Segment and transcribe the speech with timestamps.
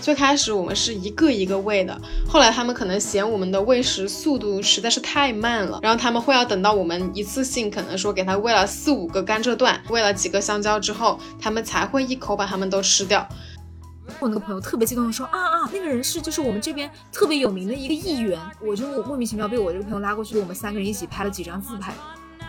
[0.00, 13.26] 最开始我们是一个一个喂的，后来他们可能嫌我们的喂食速度实在是太慢了，然后他们会要等到我们一次性可能说给他喂了四五个甘蔗段，喂了几个香蕉之后，他们才会一口把它们都吃掉。
[14.18, 21.94] 我那个朋友特别激动的说啊啊，那个人是就是我们这边特别有名的一个议员，我就莫名其妙被我这个朋友拉过去，我们三个人一起拍了几张自拍。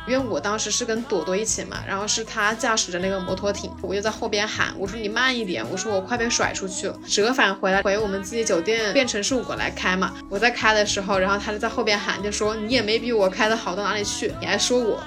[0.08, 10.14] 因为我当时是跟朵朵一起嘛，然后是他驾驶着那个摩托艇，我就在后边喊，我说你慢一点，我说我快被甩出去了，折返回来回我们自己酒店，变成是我来开嘛。
[10.28, 15.00] 我在开的时候，然后他就在后边喊，就说你也没比我开的好到哪里去，你还说我。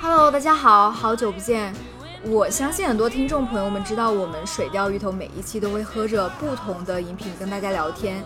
[0.00, 1.74] Hello，大家好，好久不见。
[2.24, 8.22] 我相信很多听众朋友们知道，我们水钓鱼头每一期都会喝着不同的饮品跟大家聊天。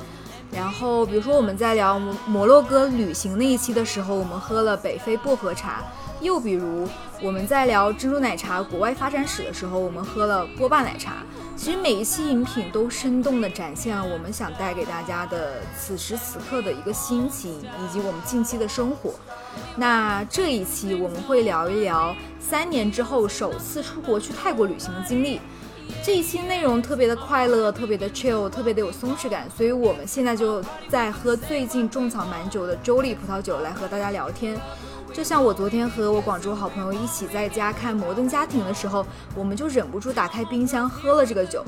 [0.52, 5.82] 然后，比如说我们在聊摩洛哥旅行那一期的时候，我们喝了北非薄荷茶；
[6.20, 6.86] 又比如
[7.22, 11.24] 我们在聊珍珠奶茶国外发展史的时候，我们喝了波霸奶茶。
[11.56, 19.14] 其实每一期饮品都生动地展现了我们想带给大家的此时此刻的一个心情，以及我们近期的生活。
[19.76, 25.40] 那这一期我们会聊一聊三年之后首次出国去泰国旅行的经历。
[26.04, 34.56] 这一期内容特别的快乐，特别的 chill，特别的有松弛感，所以我们现在就在喝最近种草蛮久的周丽葡萄酒来和大家聊天。
[35.12, 41.64] 就像我昨天和我广州好朋友一起在家看《摩登家庭》的时候，我们就忍不住打开冰箱喝了这个酒。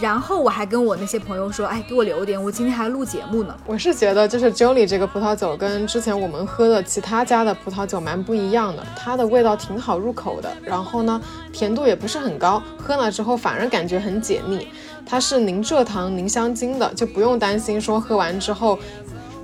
[0.00, 3.56] 然后我还跟我那些朋友说，哎，给我留点，我今天还录节目呢。
[3.66, 11.20] 我是觉得，就是 Jolie 这个葡萄酒跟之前我们喝的其他家的葡萄酒蛮不一样的，它的味道挺好入口的，然后呢，
[11.52, 14.68] 甜度也不是很高，喝了之后反而感觉很解腻。
[15.06, 18.78] 它是零蔗糖、零香精的，就不用担心说喝完之后。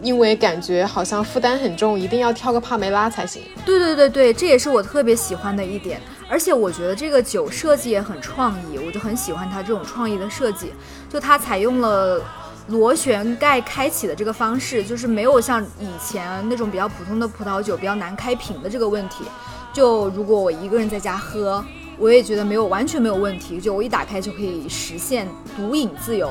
[0.02, 3.42] 因为感觉好像负担很重，一定要挑个帕梅拉才行。
[3.66, 6.00] 对对对对，这也是我特别喜欢的一点。
[6.30, 10.72] 而且我觉得这个酒设计也很创意，我就很喜欢它这种创意的设计。
[11.08, 12.22] 就它采用了
[12.68, 19.24] 螺旋盖开启的这个方式，就是没有像以前那种比较普通的葡萄酒比较难开瓶的这个问题。
[19.72, 21.64] 就如果我一个人在家喝，
[21.98, 23.60] 我也觉得没有完全没有问题。
[23.60, 26.30] 就我一打开就可以实现独饮自由。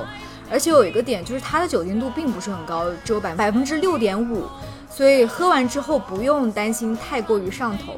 [0.49, 4.45] 而且有一个点，就是它的酒精度并不是很高，只有百百分之六点五，
[4.89, 7.97] 所以喝完之后不用担心太过于上头。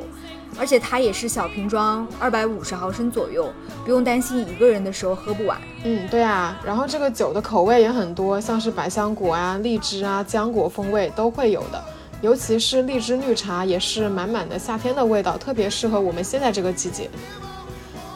[0.60, 3.52] 而且它也是小瓶装，二百五十毫升左右，
[3.84, 5.60] 不用担心一个人的时候喝不完。
[5.84, 6.60] 嗯，对啊。
[6.64, 11.84] 然后这个酒的口味也很多，像是百香果啊、荔枝啊、浆果风味都会有的。
[12.22, 17.10] 尤其是荔枝绿茶，也是满满的夏天的味道，特别适合我们现在这个季节。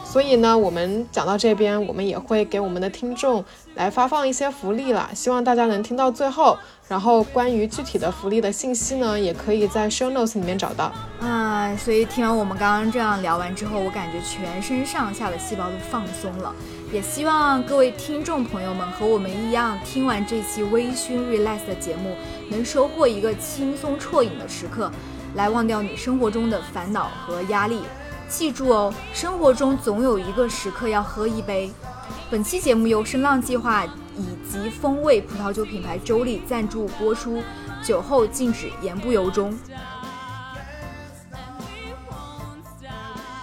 [0.04, 6.56] 所以呢，我们讲到这边，我们也会给我们的听众来发放一些福利了，希望大家能听到最后。
[6.88, 10.92] 然后关于具体的福利的信息呢，也可以在 show notes 里面找到。
[11.20, 16.54] 啊，所以听完我们刚刚这样聊完之后，我感觉全身上下的细胞都放松了。
[16.92, 22.14] 也希望各位听众朋友们和我们一样，听完这期微醺 relax 的节目，
[22.48, 24.88] 能收获一个轻松啜饮的时刻，
[25.34, 27.80] 来忘掉你生活中的烦恼和压力。
[28.28, 31.68] 记住哦，生活中总有一个时刻要喝一杯。
[32.30, 33.84] 本期节目由声浪计划
[34.16, 37.42] 以及风味葡萄酒品牌周丽赞助播出，
[37.82, 39.56] 酒后禁止言不由衷。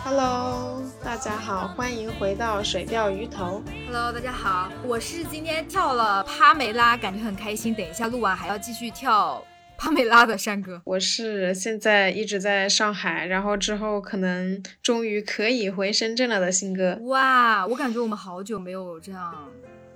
[0.04, 3.64] Hello，大家好，欢迎回到水钓鱼头。
[3.86, 7.74] Hello，大家好，我是今天跳了帕梅拉，感觉很开心。
[7.74, 9.44] 等一下录完还要继续跳。
[9.78, 16.98] 帕梅拉的山哥，我是现在一直在上海，然后之后可能终于可以回深圳了的新哥。
[17.04, 19.34] 哇，我感觉我们好久没有这样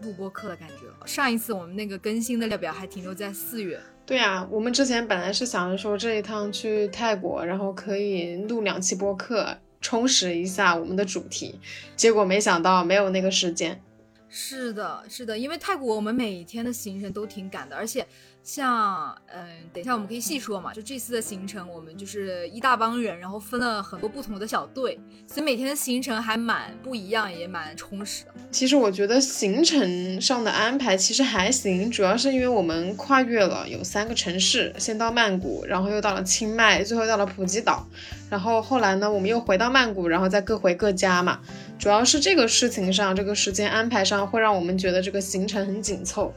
[0.02, 1.06] 录播课的感觉了。
[1.06, 3.80] 上一次我们那个更新的列表还停留在四月。
[4.06, 11.60] 对呀，我们之前本来是想着说这一趟去泰国，然后可以录两期播客，充实一下我们的主题，
[11.96, 13.82] 结果没想到没有那个时间。
[14.30, 18.06] 是的，是的，因为泰国我们每天的行程都挺赶的，而且。
[18.48, 20.74] 像嗯，等一下我们可以细说嘛。
[20.74, 24.98] 就这次的行程，我们就是一大帮人，然后分了很多不同的小队，
[25.28, 28.32] 所以每天的行程还蛮不一样，也蛮充实的。
[28.50, 37.86] 其实我觉得行程上的安排其实还行，主要是因为我们跨越了有三个城市，先到曼谷，然后又到了清迈，最后到了普吉岛，
[38.30, 41.42] 然后后来呢，我们又回到曼谷，然后再各回各家嘛。
[41.78, 46.34] 主要是这个事情上，这个时间安排上会让我们觉得这个行程很紧凑。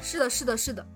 [0.00, 0.86] 是的，是的，是的。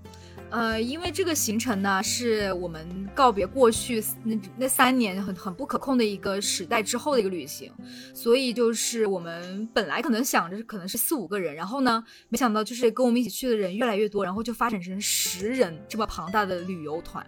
[0.53, 7.73] 呃，因为这个行程呢，是我们告别过去那那三年很很不可控的一个时代之后的一个旅行，
[8.13, 17.27] 所以就是我们本来可能想着可能是四五个人，然后呢，没想到就是跟我们一起去的人越来越多，然后就发展成十人这么庞大的旅游团。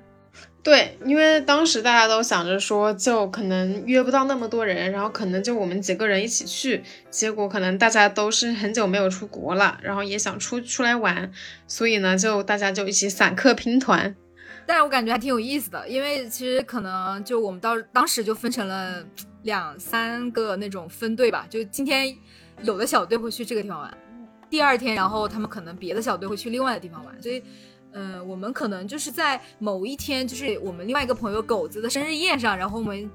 [0.64, 11.30] 对，因为当时大家都想着说，就可能约不到那么多人，然后可能就我们几个人一起去，结果可能大家都是很久没有出国了，然后也想出出来玩，
[11.68, 14.16] 所以呢，就大家就一起散客拼团。
[14.64, 19.04] 但是我感觉还挺有意思的，因为其实可能就我们到当时就分成了
[19.44, 22.16] 两三个那种分队吧，就今天
[22.62, 23.94] 有的小队会去这个地方玩，
[24.48, 27.42] 第二天然后他们可能别的小队会去另外的地方玩，所以。
[27.94, 33.08] 嗯，我们可能就是在某一天，就是我们另外一个朋友狗子的生日宴上，然后我们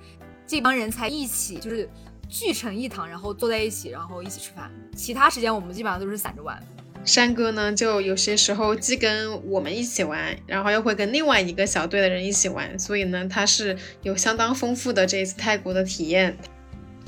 [0.47, 1.87] 这帮人才一起就是
[2.29, 4.71] 聚成一堂，然后坐在一起，然后一起吃饭。
[4.95, 6.57] 其他时间我们基本上都是散着玩。
[7.05, 16.37] 山哥呢，就有些时候既跟我们一起玩，然后又会跟另外一个小队的人一起玩，所以呢，他是有相当丰富的这一次泰国的体验，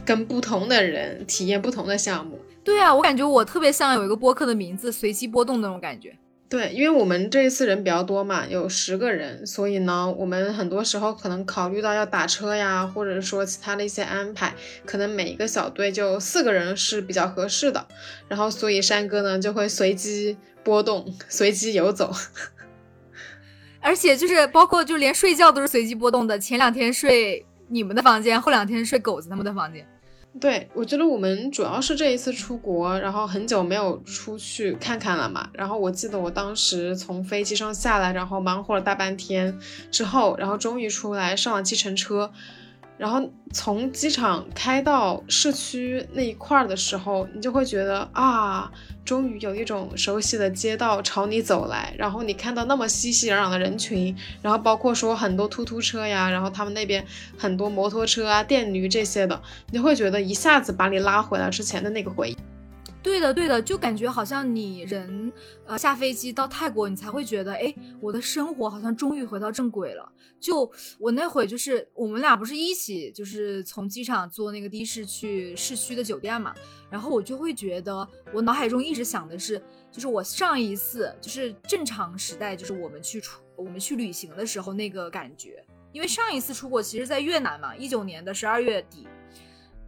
[0.05, 2.39] 跟不同的人体验不同的项目。
[2.63, 6.17] 对啊，我感觉我特别像有一个播客的名字“随机波动”那种感觉。
[6.51, 14.53] 对，因为我们这一次人比较多嘛，有十个人，所以呢，我们很多时候可能考虑到要打车呀，或者说其他的一些安排，
[14.85, 17.87] 可能每一个小队就四个人是比较合适的。
[18.27, 22.13] 然后，所以山哥呢就会随机波动，随机游走，
[23.79, 29.87] 而且就是包括就连睡觉都是随机波动的，前两天睡你们的房间，后两天睡狗子他们的房间。
[30.39, 35.49] 对，我觉得我们主要是这一次出国，然后很久没有出去看看了嘛。
[35.53, 39.59] 然后我记得我当时从飞机上下来，然后忙活了大半天
[39.91, 42.31] 之后，然后终于出来上了计程车。
[43.01, 48.71] 然后从机场开到市区那一块儿的时候，你就会觉得啊，
[49.03, 51.95] 终于有一种熟悉的街道朝你走来。
[51.97, 57.03] 然后你看到那么熙熙攘攘的人群，然后包括说很多突突车呀，然后他们那边
[57.39, 62.37] 很多摩托车啊、电驴这些的，你就会觉得一下子把你拉回了之前的那个回忆。
[63.01, 65.33] 对的，对的，就感觉好像你人
[65.65, 70.07] 呃下飞机到泰国，你才会觉得，哎，我的生活好像终于回到正轨了。
[70.41, 76.53] 就我那会就是我们俩不是一起就是从机场坐那个的士去市区的酒店嘛，
[76.89, 79.61] 然后我就会觉得我脑海中一直想的是，
[79.91, 89.07] 就是我上一次就是正常时代，就是我们去出我们去旅行的时候那个感觉，因为上一次出国其实在越南嘛，一九年的十二月底。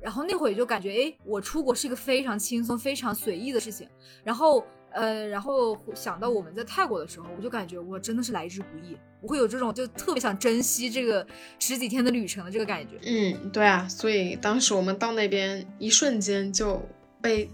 [0.02, 3.88] 然后那会就感觉，哎，我出国是一个非常轻松、非常随意的事情。
[4.22, 4.62] 然后，
[4.94, 11.26] 呃，然后想到我们在泰国的时候，我就感觉我真的是来之不易，我会有这种就特别想珍惜这个
[11.60, 12.98] 十几天的旅程的这个感觉。
[13.06, 16.82] 嗯，对啊，所以当时我们到那边一瞬间就
[17.22, 17.50] 被。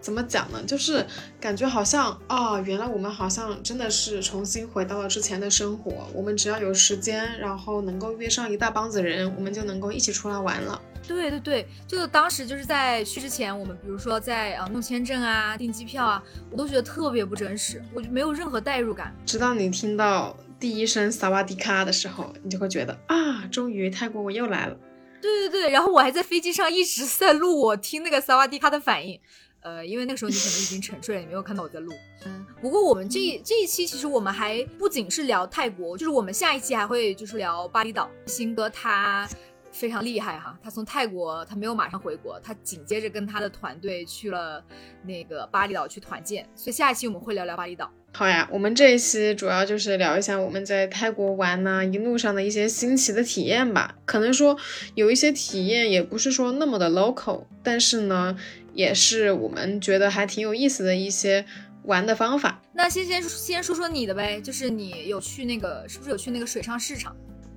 [0.00, 0.60] 怎么讲呢？
[0.66, 1.06] 就是
[1.40, 6.08] 感觉好像啊，原来我们好像真的是重新回到了之前的生活。
[6.12, 10.82] 我们只要有时间，然后能够约上一大帮子人，我们就能够一起出来玩了。
[11.06, 19.14] 对对对，就当时就是在去之前，我们比如说在啊弄签证啊、订机票啊，我都觉得特别不真实，我就没有任何代入感。
[19.26, 24.76] 直到你听到第一声萨瓦迪卡的时候，你就会觉得啊，终于泰国我又来了。
[25.20, 29.20] 对对对，然后我还在飞机上一直在录我听那个萨瓦迪卡的反应。
[29.60, 31.94] 呃，因为那个时候你可能已经沉睡了，你没有看到我在录。
[32.26, 38.10] 嗯，不过我们这这一期其实我们还不仅是聊泰国，就是我们下一期还会就是聊巴厘岛。
[38.26, 39.28] 新哥他
[39.72, 44.62] 非常厉害哈，他从泰国他没有马上回国，他紧接着跟他的团队去了
[45.04, 47.90] 那个巴厘岛去团建，所以下一期我们会聊聊巴厘岛。
[48.12, 53.96] 好呀，我们这一期主要就是聊一下我们在泰国玩呢一路上的一些新奇的体验吧。
[54.04, 54.56] 可能说
[54.94, 58.36] 有一些体验也不是说那么的 local，但是呢。
[58.74, 61.44] 也是我们觉得还挺有意思的一些
[61.82, 62.62] 玩的方法。
[62.72, 67.14] 那先先先说说你的呗，就是你有去那个，是不是有去那个水上市场？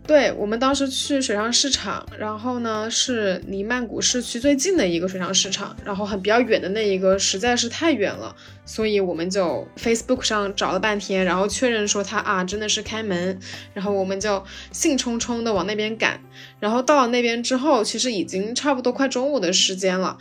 [0.07, 8.35] 对我们当时去水上市场，然后呢是离曼谷市区最近的一个水上市场，然后很比较远的那一个实在是太远了，
[8.65, 13.39] 所以我们就 Facebook 上找了半天，然后确认说它啊真的是开门，
[13.73, 16.21] 然后我们就兴冲冲的往那边赶，
[16.59, 20.19] 然后到了那边之后，其实已经差不多快中午的时间了。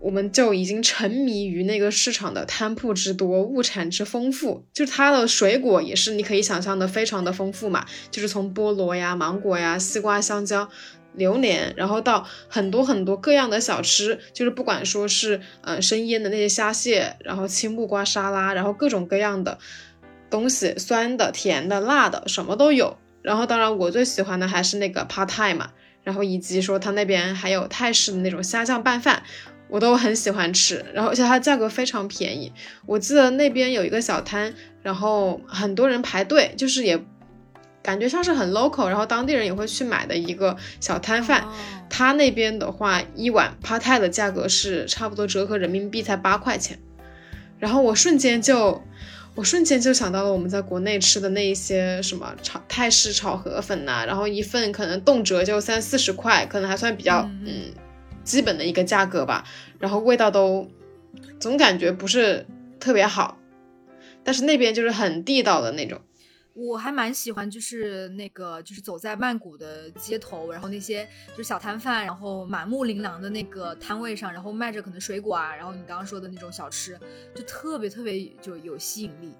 [0.00, 10.66] 我们就已经沉迷于那个市场的摊铺之多，物产之丰富，就是它的水果也是你可以想象的非常的丰富嘛，就是从菠萝呀、芒果呀、西瓜、香蕉、
[11.14, 19.58] 榴莲，然后到很多很多各样的小吃，就是不管说是呃生腌的那些虾蟹，然后青木瓜沙拉，然后各种各样的
[20.30, 22.96] 东西，酸的、甜的、辣的，什么都有。
[23.20, 29.22] 然后当然我最喜欢的还是那个 Pad Thai 嘛，然后以及说它那边还有泰式的那种虾酱拌饭。
[29.70, 32.52] 我都很喜欢吃，然后而且它价格非常便宜。
[32.84, 37.00] 我记得那边有一个小摊，然后很多人排队，就是也
[37.82, 41.46] 感觉像是很 local，然后当地人也会去买的一个小摊贩。
[41.88, 46.78] 他那边的话，一碗 p a t a 的价格是差不多折合人民币才八块钱。
[47.58, 48.82] 然后我瞬间就，
[49.34, 57.54] 我瞬间就想到了我们在国内吃的那一些什么炒泰式炒河粉呐、然后一份可能动辄就三四十块，可能还算比较嗯嗯
[58.24, 59.44] 基本的一个价格吧，
[59.78, 60.70] 然后味道都
[61.38, 62.46] 总感觉不是
[62.78, 63.38] 特别好，
[64.22, 66.00] 但是那边就是很地道的那种。
[66.52, 76.98] 我还蛮喜欢，就是那个，就是走在曼谷的街头，然后那些就是小摊贩，然后满目琳琅的那个摊位上，然后卖着可能水果啊，然后你刚刚说的那种小吃，
[77.34, 79.32] 就特别特别就有吸引力。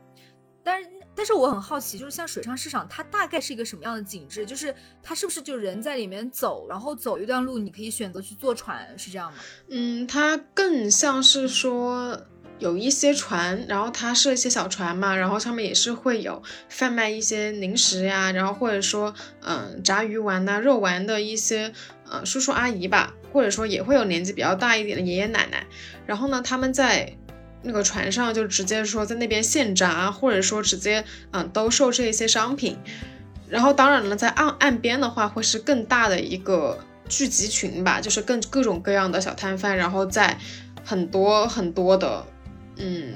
[0.62, 4.46] 但是，但是我很好奇，就是像水上市场，它大概是一个什么样的景致？
[4.46, 9.38] 就是它是不是就人在里面走，然后走一段路，你可以选择去坐船，是这样吗？
[9.68, 12.18] 嗯，它更像是说
[12.58, 21.72] 有一些船，然后它是一些小船嘛，然后上面也是会有贩卖一些零食呀，然后或者说嗯炸鱼丸呐、肉丸的一些
[22.08, 25.66] 呃叔叔阿姨吧，或者说也会有年纪比较大一点的爷爷奶奶，
[26.06, 27.16] 然后呢他们在。
[27.62, 32.78] 那个船上就直接说在那边现炸，或者说直接嗯兜售这一些商品，
[33.48, 40.38] 然后当然了，在岸岸边的话会是更大的一个聚集群吧，就是更各种各样的小摊贩，然后在
[40.84, 42.24] 很多很多的，
[42.76, 43.14] 嗯，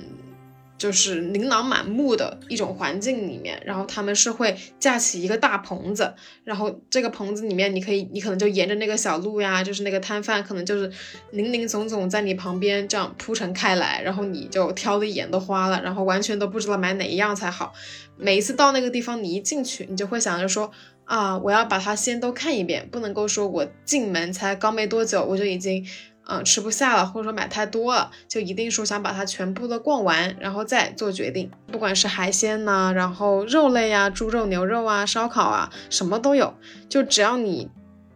[0.84, 6.12] 就是琳琅满目的一种环境里面，然后他们是会架起一个大棚子，
[6.44, 10.92] 然后这个棚子里面你可以，你可能就沿着那个小路呀，就是那个摊贩可能就是
[11.30, 17.72] 林林总总在你旁边这样铺陈开来，然后你就挑的眼都花了，然后完全都不知道买哪一样才好。
[18.18, 20.70] 每一次到那个地方，你一进去，你就会想着说
[21.06, 25.82] 啊，我要把它先都看一遍，不能够说我进门才刚没多久，我就已经
[26.26, 31.50] 嗯、吃不下了，或者说买太多了，就一定说想把它全部都逛完，然后再做决定。
[31.70, 36.54] 不管是海鲜呐、然后肉类呀、猪肉、牛肉啊、烧烤啊，什么都有，
[36.88, 37.68] 就只要你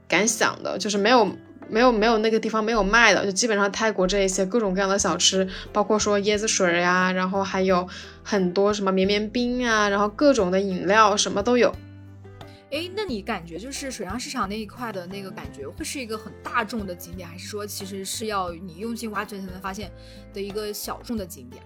[0.08, 1.28] 敢想的，就是没有。
[1.70, 7.86] 没有没有那个地方没有卖的，就基本上泰国这一些各种各样的小吃，包括说椰子水呀、然后还有
[8.22, 11.70] 很多什么绵绵冰啊，然后各种的饮料什么都有。
[12.70, 19.90] 哎，那你感觉就是水上市场那一块的那个感觉，会是一个很大众的景点，还是说其实是要你用心挖掘才能发现
[20.34, 21.62] 的一个小众的景点？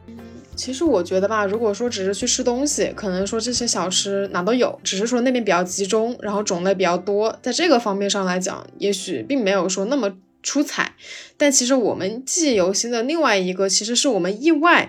[0.55, 10.95] 其实我觉得吧，如果说只是去吃东西，可能说这些小吃哪都有，只是说那边比较集中，然后种类比较多，在这个方面上来讲，也许并没有说那么出彩。
[11.37, 14.89] 但其实我们记忆犹新的另外一个，其实是我们意外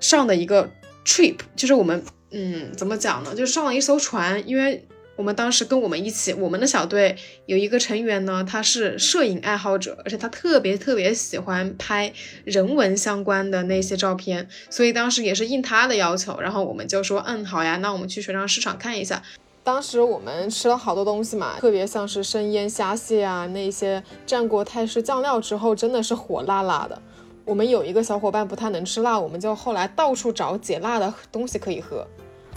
[0.00, 0.72] 上的一个
[1.04, 4.84] trip，就是我们嗯怎么讲呢，就上了一艘船，因为。
[5.16, 12.12] 我们当时跟我们一起，我们的小队有一个成员呢，他是摄影爱好者，而且他特别特别喜欢拍
[12.44, 19.22] 人文相关的那些照片，所以当时也是应他的要求，然后我们就说，嗯，好呀，那我们去水上市场看一下。
[19.64, 27.00] 当时我们吃了好多东西嘛，特别像是生腌虾蟹啊，那些蘸过泰式酱料之后，真的是火辣辣的。
[27.44, 32.06] 我们有一个小伙伴不太能吃辣，我们就后来到处找解辣的东西可以喝。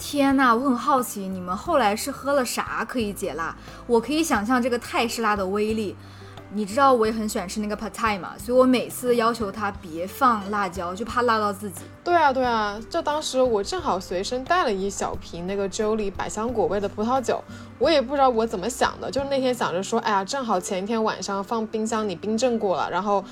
[0.00, 3.54] 天呐，我很好奇，你们后来是喝了啥可以解辣？
[3.86, 5.94] 我可以想象这个泰式辣的威力。
[6.52, 11.82] 你知道我也很喜欢吃那个 p a t a i 嘛，所以我每次要求他别放辣椒，就怕辣到自己。
[12.02, 17.44] 对啊，对啊，就当时我正好随身带了一小瓶那个 Jolie 百香果味的葡萄酒，
[17.78, 23.22] 我也不知道我怎么想的，就是那天想着说，哎呀，正好前一天晚上放冰箱里冰镇过了，然后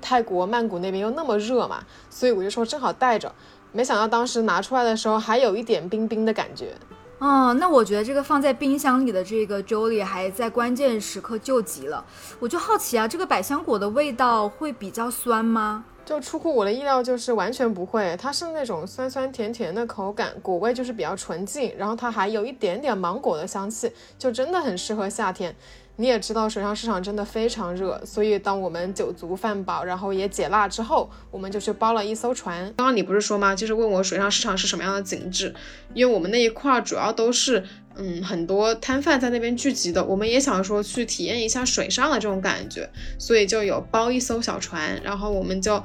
[0.00, 3.34] 泰国曼谷那边又那么热嘛，所以我就说正好带着。
[3.72, 6.74] 没想到当时拿出来的时候还有一点冰冰的感觉。
[7.18, 12.04] 哦，那我觉得这个放在冰箱里的这个 Jolie 还在关键时刻救急了。
[12.40, 15.84] 我就好奇啊，这个百香果的味道会比较酸吗？
[16.04, 23.88] 就出乎我的意料，就是完全不会，它是那种酸酸甜甜的口感，果味就是比较纯净，然后它还有一点点芒果的香气，
[24.18, 25.54] 就真的很适合夏天。
[25.96, 32.64] 你也知道水上市场真的非常热，所以当我们酒足饭饱，然后也解辣之后，我们就去包了一艘船。
[32.76, 33.54] 刚刚你不是说吗？
[33.54, 35.54] 就是问我水上市场是什么样的景致，
[35.92, 37.62] 因为我们那一块主要都是
[37.94, 45.82] 嗯很多摊贩在那边聚集的，我们也想说去体验一下水上的这种感觉，所以就有包一艘小船，然后我们就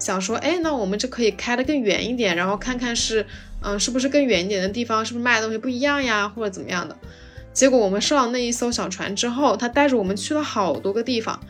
[0.00, 3.24] 想说，哎，那我们就可以开得更远一点，然后看看是
[3.62, 6.98] 嗯是不是更远一点的地方，是不是卖的东西不一样呀，或者怎么样的。
[7.54, 11.40] 结果我们上了那一艘小船之后，他带着我们去了好多个地方，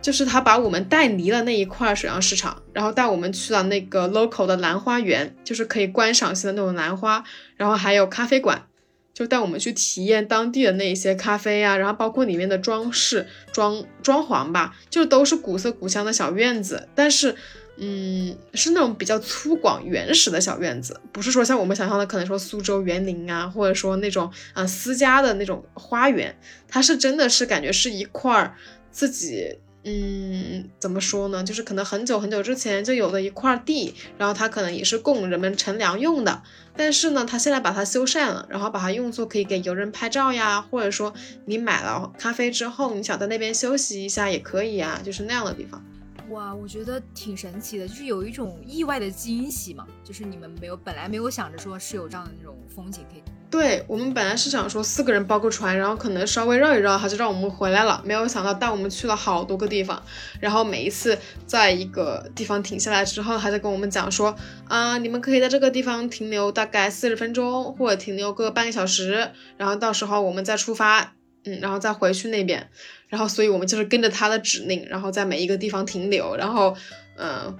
[0.00, 7.24] 就是他把我们带离了那一块水上市场，然后带我们去了那个 local 的兰花园，就是可以观赏性的那种兰花，
[7.56, 8.66] 然后还有咖啡馆，
[9.12, 17.34] 就带我们去体验当地的那一些咖啡呀、然后包括里面的装饰、装装潢吧，就都是古色古香的小院子，但是。
[17.76, 26.36] 嗯，是那种比较粗犷、原始的小院子，不是说像我们想象的，可能说苏州园林啊，或者说那种啊、私家的那种花园，
[26.68, 28.54] 它是真的是感觉是一块儿
[28.90, 31.42] 自己嗯，怎么说呢？
[31.42, 36.42] 就是可能很久很久之前就有的一块地，然后它可能也是供人们乘凉用的。
[36.76, 41.12] 但是呢，它现在把它修缮了，然后把它用作可以给游人拍照呀，或者说
[41.46, 45.84] 你买了咖啡之后，你想在那边休息一下也可以啊，就是那样的地方。
[46.30, 53.22] 哇，我觉得挺神奇的，就是有一种意外的惊喜嘛，就是你们没有本来没有想着说是有这样的那种风景可以。
[53.50, 58.00] 对我们本来是想说四个人包个船，然后可能稍微绕一绕，他就让我们回来了。
[58.02, 60.02] 没有想到带我们去了好多个地方，
[60.40, 64.34] 然后每一次在一个地方停下来之后，他就跟我们讲说，
[64.68, 71.12] 啊，你们可以在这个地方停留大概四十分钟，或者停留个半个小时，然后到时候我们再出发，
[71.44, 72.68] 嗯，然后再回去那边。
[73.08, 76.76] 然后所以我们就是跟着他的指令，然后在每一个地方停留，然后，
[77.16, 77.58] 嗯。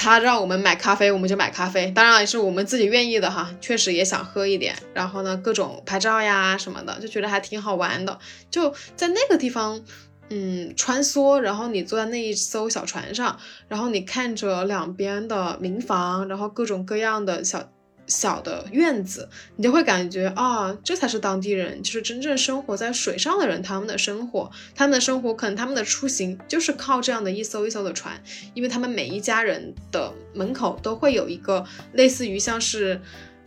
[0.00, 4.72] 他让我们买咖啡，我们就买咖啡，当然也是我们自己愿意的哈，确实也想喝一点。
[4.94, 8.16] 然后呢，各种拍照呀什么的，就觉得还挺好玩的。
[8.48, 9.82] 就在那个地方，
[10.28, 17.68] 嗯，穿梭，然后你坐在那一艘小船上，然后你看着两边的民房，然后各种各样的小。
[18.08, 28.20] 小的院子，你就会感觉啊，这才是当地人，就是真正生活在水上的人，他们的生活，他们的生活可能他们的出行就是靠这样的一艘一艘的船，
[28.54, 32.98] 因为他们每一家人的门口都会有一个类似于像是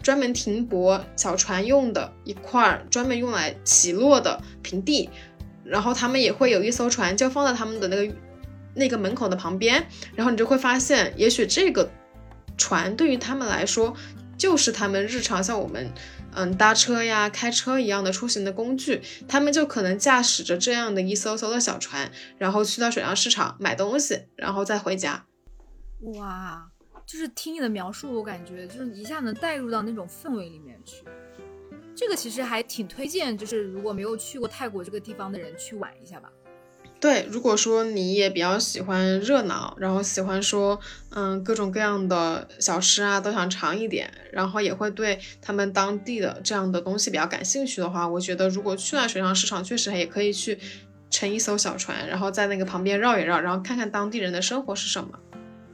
[0.03, 5.09] 专门停泊小船用的一块专门用来起落的平地，
[5.65, 8.13] 然后他们也会有一艘船就放在他们的那个
[8.75, 9.83] 那个门口的旁边，
[10.15, 11.89] 然后你就会发现，也许这个
[12.57, 13.95] 船对于他们来说。
[14.41, 15.93] 就是他们日常像我们，
[16.33, 25.27] 嗯，搭车呀、开车一样的出行的工具，他们就可能驾驶着这样的一艘艘的小船，然后去到水上市场买东西，然后再回家。
[26.15, 26.67] 哇，
[27.05, 31.03] 就是听你的描述，我感觉就是一下能带入到那种氛围里面去。
[31.95, 36.31] 这个其实还挺推荐，就是如果没有去过泰国这个地方的人去玩一下吧。
[37.01, 40.79] 对，如果说你也比较喜欢热闹，然后喜欢说，
[41.09, 50.59] 嗯，各种各样的小吃啊，都想尝一点，然后也会对他们当地的这样的东西比较感兴趣的话，我觉得如果去了水上市场，确实也可以去
[51.09, 55.09] 乘一艘小船，然后在那个旁边绕一绕，然后看看当地人的生活是什么。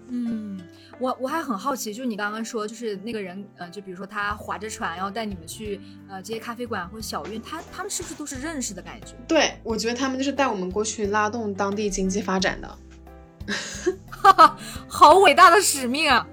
[0.08, 0.57] 嗯。
[1.00, 5.80] 我我还很好奇，就是你刚刚说，就是那个人，呃，就比如说他划着船，然后带你们去，
[6.10, 9.14] 呃，这些咖啡馆或者小院，他他们是不是都是认识的感觉？
[9.28, 12.78] 对，我觉得他们就是带我们过去拉动当地经济发展的，
[14.10, 14.58] 哈哈，
[14.88, 16.28] 好伟大的使命啊！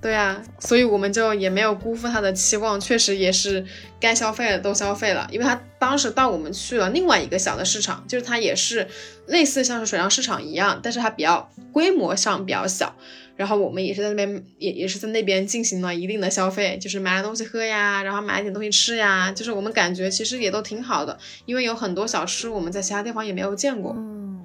[0.00, 3.66] 对啊，所以我们就也没有辜负他的期望，确实也是
[3.98, 8.86] 该消费的都消费了，因为他当时带我们去了另外一个小的市场，就是它也是
[9.26, 12.94] 类似像是水上市场一样，但是它比较规模上比较小。
[13.38, 23.94] 然后我们也是在那边，也也是在那边进行了一定的消费，就是买了东西喝呀，然后买了点东西吃呀，就是我们感觉其实也都挺好的，因为有很多小吃我们在其他地方也没有见过。
[23.96, 24.42] 嗯，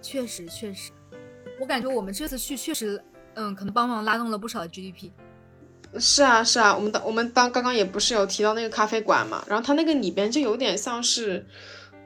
[0.00, 0.90] 确实确实，
[1.60, 2.98] 我感觉我们这次去确实，
[3.34, 5.10] 嗯，可能帮忙拉动了不少的 GDP。
[5.98, 11.44] 是啊是啊，我们当我们当刚刚也不是有提到那个咖啡馆嘛，然后它那个里边就有点像是，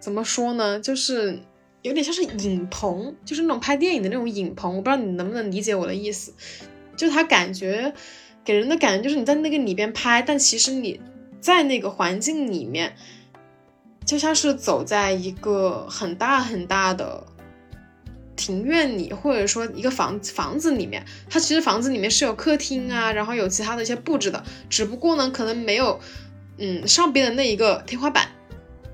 [0.01, 1.39] 怎么说呢，就是。
[1.85, 6.33] 有点像是影棚，就是那种拍电影的那种影棚，我不知道你能不能理解我的意思。
[6.97, 7.93] 就他感觉
[8.43, 10.99] 给人的感觉就是你在那个里边拍，但其实你
[11.41, 12.97] 在那个环境里面，
[14.07, 17.27] 就像是走在一个很大很大的
[18.35, 21.05] 庭院里，或者说一个房房子里面。
[21.29, 26.01] 它其实房子里面是有客厅啊，然后有其他的一些布置的，只不过呢，可能没有
[26.57, 28.29] 嗯上边的那一个天花板。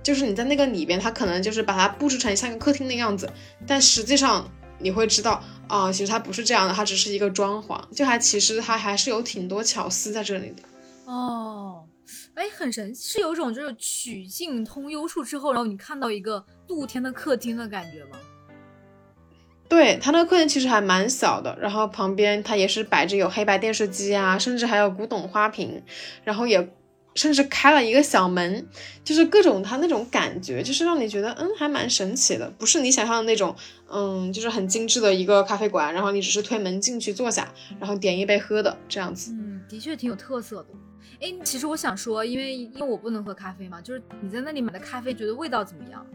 [0.02, 3.30] 就是你在那个里边，它可能就是把它布置成像一个客厅的样子，
[3.66, 10.62] 但实际上你会知道啊，其实它不是这样的，它只是一个装潢，就还其实它还是有挺多巧思在这里的。
[11.04, 11.84] 哦，
[12.34, 18.18] 哎，很神，是有种就是曲径通幽处之后，然后你看到一个露天的客厅的感觉吗？
[19.68, 25.82] 对，它那个客厅其实还蛮小的，然后旁边它也是摆着有黑白电视机啊，甚至还有古董花瓶，
[26.24, 26.72] 然后也。
[27.14, 28.66] 甚至开了一个小门，
[29.04, 33.54] 就是各种它那种感觉，就是让你觉得，嗯，还蛮神奇的，不是你想象的那种，
[33.90, 39.32] 嗯，就是很精致的一个咖啡馆，然后你只是推门进去坐下，然后点一杯喝的这样子。
[39.32, 40.68] 嗯，的确挺有特色的。
[41.20, 46.06] 哎，其实我想说，因为因为我不能喝咖啡嘛，就是你在那里买的咖啡，觉得味道怎么样？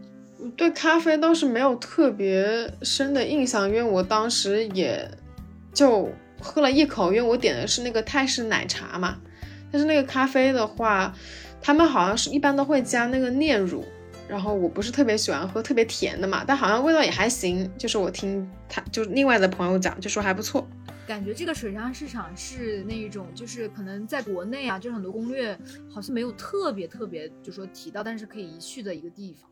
[0.56, 5.08] 对咖啡倒是没有特别深的印象，因为我当时也
[5.72, 9.18] 就喝了一口，因为我点的是那个泰式奶茶嘛。
[9.70, 11.14] 但是那个咖啡的话，
[11.60, 13.84] 他们好像是一般都会加那个炼乳，
[14.28, 17.70] 然后我不是特别喜欢喝特别甜的嘛，但好像味道也还行。
[17.76, 20.66] 就是我听他就另外的朋友讲，就说还不错。
[21.06, 25.56] 感觉这个水上市场是那一种，就是可能在国内啊，就是很多攻略
[25.88, 29.48] 好像没有特别特别就说提到，但是可以一去的一个地方。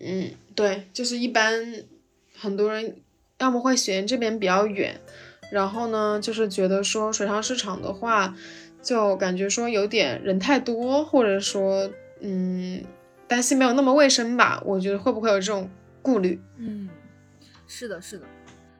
[0.00, 1.52] 嗯，对，就是一般
[2.36, 2.96] 很多人
[3.38, 5.00] 要么会嫌这边比较远，
[5.52, 8.34] 然后呢，就是觉得说水上市场的话，
[8.86, 12.80] 就感觉说有点人太多，或者说嗯，
[13.26, 14.62] 担心没有那么卫生吧。
[14.64, 15.68] 我觉得会不会有这种
[16.00, 16.40] 顾虑？
[16.56, 16.88] 嗯，
[17.66, 18.24] 是的，是的。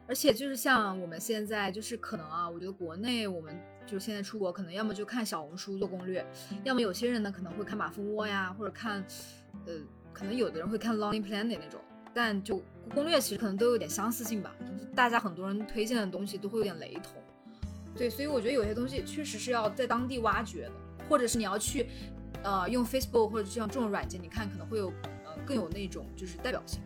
[0.07, 3.53] 而且就是像我们现在就是可能啊，我觉得国内我们
[3.85, 6.25] 就现在出国，可能要么就看小红书做攻略，
[6.63, 9.05] 要么有些人呢可能会看马蜂窝呀，或者看，
[9.67, 9.73] 呃，
[10.13, 11.81] 可能有的人会看 Lonely Planet 那种。
[12.15, 12.63] 但就
[12.95, 14.55] 攻略其实可能都有点相似性吧，
[14.95, 17.21] 大家很多人推荐的东西都会有点雷同。
[17.97, 20.73] 对，所以我觉得有些东西确实是要在当地挖掘的，
[21.09, 21.87] 或者是你要去，
[22.43, 24.89] 呃，用 Facebook 或者像这种软件，你看可能会有
[25.25, 26.81] 呃更有那种就是代表性。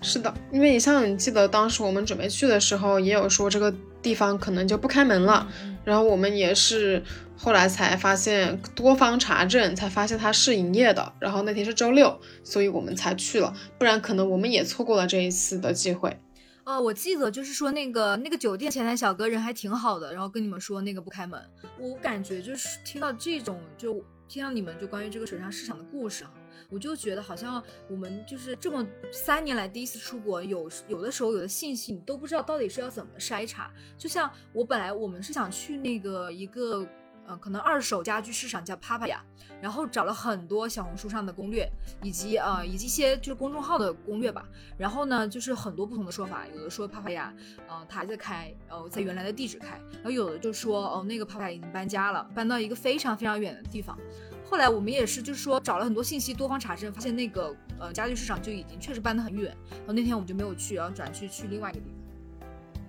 [0.00, 5.48] 是的，因为你像你记得当时我们准备去的时候，也有说这个地方可能就不开门了，
[5.84, 7.02] 然后我们也是
[7.36, 11.12] 后来才发现多方查证，才发现它是营业的。
[11.18, 16.18] 然后那天是周六，所以我们才去了，不然可能我们也错过了这一次的机会。
[16.64, 21.40] 哦，我记得就是说那个那个酒店前台小哥人还挺好的，然后跟你们说那个不开门，
[21.78, 26.32] 我感觉就是听到这种就听到你们就关于这个水上市场的故事啊。
[26.70, 33.70] 我就觉得好像我们就是这么三年来第一次出国，有有的时候有的信息你都不知道到底是要怎么筛查。
[33.98, 36.84] 就像我本来我们是想去那个一个
[37.26, 39.18] 呃可能二手家具市场叫 Papaya，
[39.60, 41.68] 然后找了很多小红书上的攻略，
[42.02, 44.46] 以及呃以及一些就是公众号的攻略吧。
[44.76, 47.30] 然后呢就是很多不同的说法，有的说 Papaya
[47.68, 53.98] 呃它还在开，呃在原来的地址开，然后有的就说哦那个 Papaya 已经搬家了，搬到一个非常非常远的地方。
[54.46, 59.56] 后来我们也是，就是说找了很多信息，多方查证，发现那个呃家具市场就已经确实搬得很远。
[59.70, 62.03] 然后那天我们就没有去，然后转去去另外一个地方。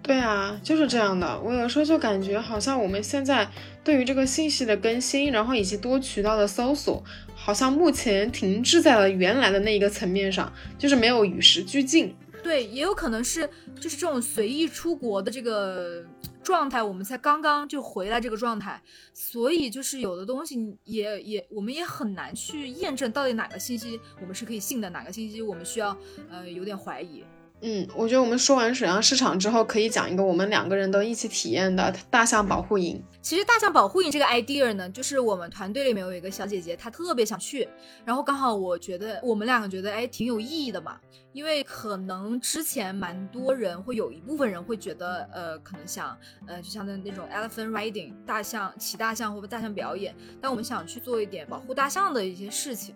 [0.05, 1.39] 对啊，就是这样的。
[1.41, 3.49] 我有时候就感觉好像我们现在
[3.83, 7.03] 对于这个信息的更新，然后以及多渠道的搜索，
[7.35, 12.15] 好像目前停滞在了原来的那一个层面上，就是没有与时俱进。
[12.43, 16.05] 对，也有可能是就是这种随意出国的这个
[16.43, 18.79] 状态，我们才刚刚就回来这个状态，
[19.11, 25.97] 所以就是有的东西也也我们也很难去验证到底哪个信息我们是可以信的，哪个信息我们需要
[26.29, 27.23] 呃有点怀疑。
[27.67, 33.03] 嗯，我觉得我们说完水上市场之后，可以讲一个我们两个人都一起体验的大象保护营。
[33.23, 37.67] 其实大象保护营这个 idea 呢，就是我们团队里面有一个小姐姐，她特别想去，
[38.05, 40.99] 然后刚好我觉得我们两个觉得哎挺有意义的嘛，
[41.33, 52.93] 因为可能之前蛮多人会有一部分人会觉得呃可能想呃就像那那种 elephant riding 大象骑大象或者大象表演，但我们想去做一点保护大象的一些事情。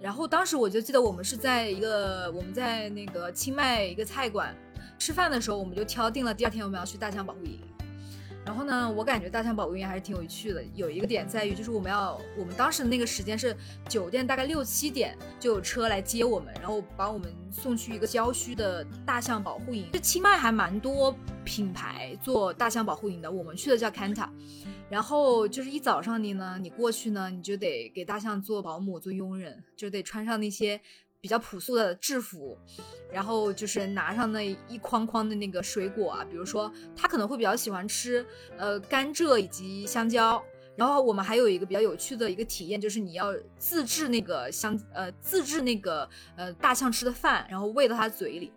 [0.00, 4.56] 然后当时我就记得我们是在一个我们在那个清迈一个菜馆
[4.98, 7.60] 吃饭的时候，我们就敲定了第二天我们要去大象保护营。
[8.44, 10.64] 然后呢，我感觉大象保护营还是挺有趣的。
[10.74, 13.54] 有一个点在于，就是我们要我们当时那个时间是
[13.88, 19.88] 酒店大概六七点就有车来接我们，然后把我们送去一个郊区的大象保护营。
[19.92, 24.28] 这清迈还蛮多品牌做大象保护营的，我们去的叫 Kanta。
[24.88, 30.80] 然后就是一早上你呢，你过去呢，你就得给大象做保姆、做佣人，就得穿上那些
[31.20, 32.56] 比较朴素的制服，
[33.12, 38.24] 然后就是拿上那一筐筐的那个水果啊，比如说他可能会比较喜欢吃
[38.56, 40.42] 呃甘蔗以及香蕉。
[40.76, 48.50] 然后我们还有一个比较有趣的一个体验，就是你要自制那个香呃自制那个呃大象吃的饭，然后喂到他嘴里。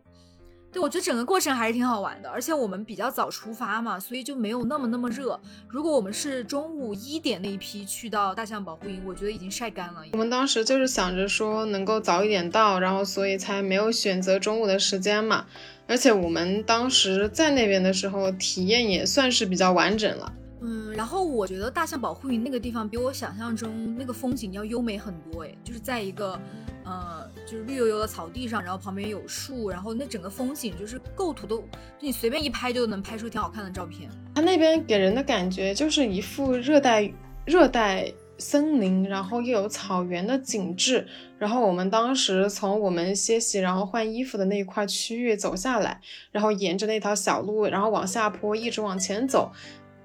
[0.74, 5.40] 对，我觉得整个过程还是挺好玩的，而且我们比较早出发嘛，所以就没有那么那么热。
[5.68, 10.02] 如果我们是中午一点那一批去到大象保护营，我觉得已经晒干了。
[10.14, 15.46] 我们当时就是想着说能够早一点到，然后所以才没有选择中午的时间嘛。
[15.86, 20.34] 而且我们当时在那边的时候，体验也算是比较完整了。
[20.64, 26.40] 嗯，然后我觉得大象保护营那个地方比我想象中那个风景要优美很多，哎，就是在一个。
[26.86, 31.66] 呃，就是绿油油的草地上，然后旁边有树，然后那整个风景就是构图都，就
[32.02, 34.10] 你随便一拍就能拍出挺好看的照片。
[34.36, 37.10] 它那边给人的感觉就是一副热带
[37.46, 41.08] 热带森林，然后又有草原的景致。
[41.40, 46.02] 然后我们当时从我们歇息然后换衣服的那一块区域走下来，
[46.34, 49.50] 然后沿着那条小路，然后往下坡一直往前走。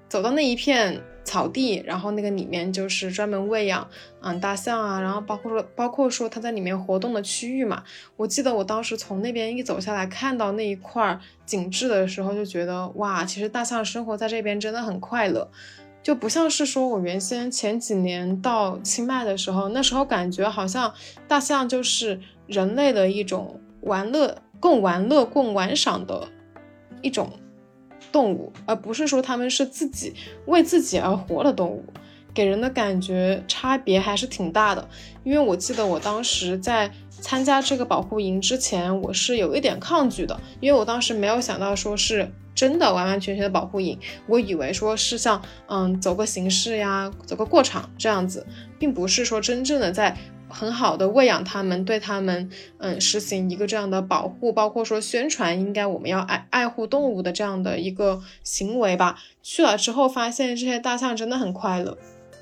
[0.09, 3.87] 走到那一片草地，然后那个里面就是专门喂养
[4.21, 7.83] 嗯大象啊，然后包括说包括说它在里面活动的区域嘛。
[8.17, 15.47] 我记得我当时从那边一走下来，看到那一块景致的时候，就觉得哇，其实大象生活在这边真的很快乐，
[16.01, 20.91] 就不像是说我原先前几年到清迈的时候，那时候感觉好像
[21.27, 26.27] 大象就是人类的一种玩乐、共玩乐、共玩赏的
[27.03, 27.31] 一种。
[28.11, 30.13] 动物，而不是说他们是自己
[30.45, 31.83] 为自己而活的动物，
[32.33, 34.87] 给人的感觉差别还是挺大的。
[35.23, 48.45] 因为我记得我当时在参加这个保护营之前，我是有一点抗拒的，因为我当时没有想到说是真的完完全全的保护营，我以为说是像嗯走个形式呀，走个过场这样子，
[48.77, 50.15] 并不是说真正的在。
[50.49, 59.17] 很好的喂养他们，对他们，嗯，实行一个这样的保护，包括说宣传，应该我们要爱爱护动物的这样的一个行为吧。
[59.41, 61.97] 去了之后，发现这些大象真的很快乐。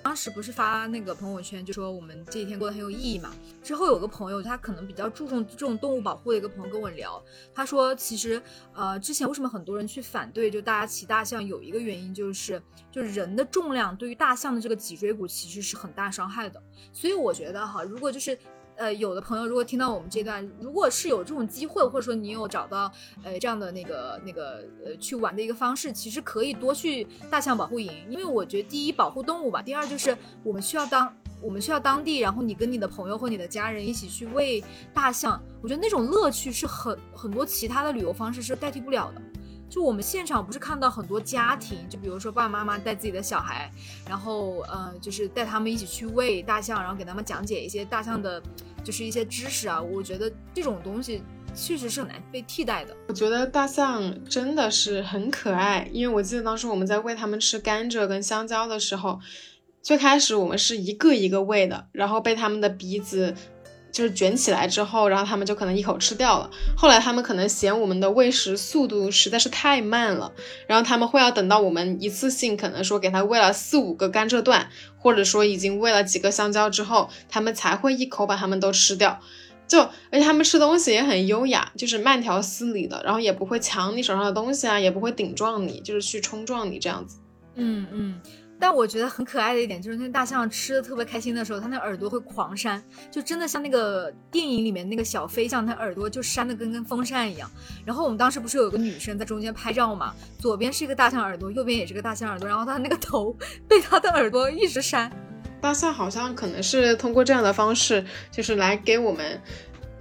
[0.07, 3.29] 当时不是发那个朋友圈，就说我们这几天过得很有意义嘛。
[3.61, 7.21] 之后有个朋友，他可能比较注重这种动物保护的一个朋友跟我聊，
[7.53, 8.41] 他说其实
[8.73, 16.63] 呃之前为什么很多人去反对就大家骑大象，有一个原因就是就是人的重量对于大象的这个脊椎骨其实是很大伤害的。
[16.93, 18.39] 所以我觉得哈，如果就是。
[18.77, 22.91] 呃，有的朋友如果听到我们这段，如果是有这种机会，或者说你有找到
[23.23, 31.11] 呃这样的那个那个呃去玩的一个方式，其实可以多去大象保护营，因为我觉得第一保护动物吧，第二就是我们需要当
[31.41, 34.63] 我们需要当地，然后你跟你的朋友或你的家人一起去喂
[34.93, 39.21] 大象，我觉得那种乐趣是很很多其他的旅游方式是代替不了的。
[39.69, 43.69] 就我们现场不是看到很多家庭，就比如说爸爸妈妈带自己的小孩，
[44.07, 48.41] 然后呃，就是带他们一起去喂大象，然后给他们讲解一些大象的，
[48.87, 49.81] 就是一些知识啊。
[49.81, 51.21] 我觉得这种东西
[51.53, 52.95] 确实是很难被替代的。
[53.09, 59.19] 我觉得大象真的是很可爱，因为我记得当时我们在喂它们吃甘蔗跟香蕉的时候，
[59.81, 63.35] 最开始我们是一个一个喂的，然后被它们的鼻子。
[63.91, 66.49] 就是卷起来之后，然后他们就可能一口吃掉了。
[66.75, 70.31] 后来他们可能嫌我们的喂食速度实在是太慢了，
[70.67, 79.19] 然后他们会要等到我们一次性可能说给他喂了四五个甘蔗段，或者说已经喂了几个香蕉之后，他们才会一口把它们都吃掉。
[79.67, 87.17] 就而且他们吃东西也很优雅，就是慢条斯理的，然后也不会抢你手上的东西啊，也不会顶撞你，就是去冲撞你这样子。
[87.55, 88.21] 嗯嗯。
[88.59, 97.49] 但我觉得很可爱的一点就是，那大象吃的特别开心的时候，它那耳朵会狂扇，就真的像那个电影里面那个小飞象，它耳朵就扇的跟跟风扇一样。
[97.85, 103.35] 然后我们当时不是有个女生在中间拍照嘛，左边是一个大象耳朵，右边也是个大象耳朵，然后它那个头
[103.67, 105.11] 被它的耳朵一直扇。
[105.61, 109.41] 大象好像可能是通过这样的方式，就是来给我们。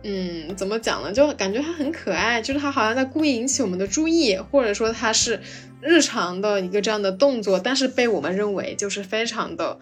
[0.08, 1.12] 嗯，怎么讲呢？
[1.12, 5.40] 就感觉它很可爱，就是它好像在故意引起我们的注意，或者说它是
[5.80, 9.80] 日常的一个这样的动作，但是被我们认为就是非常的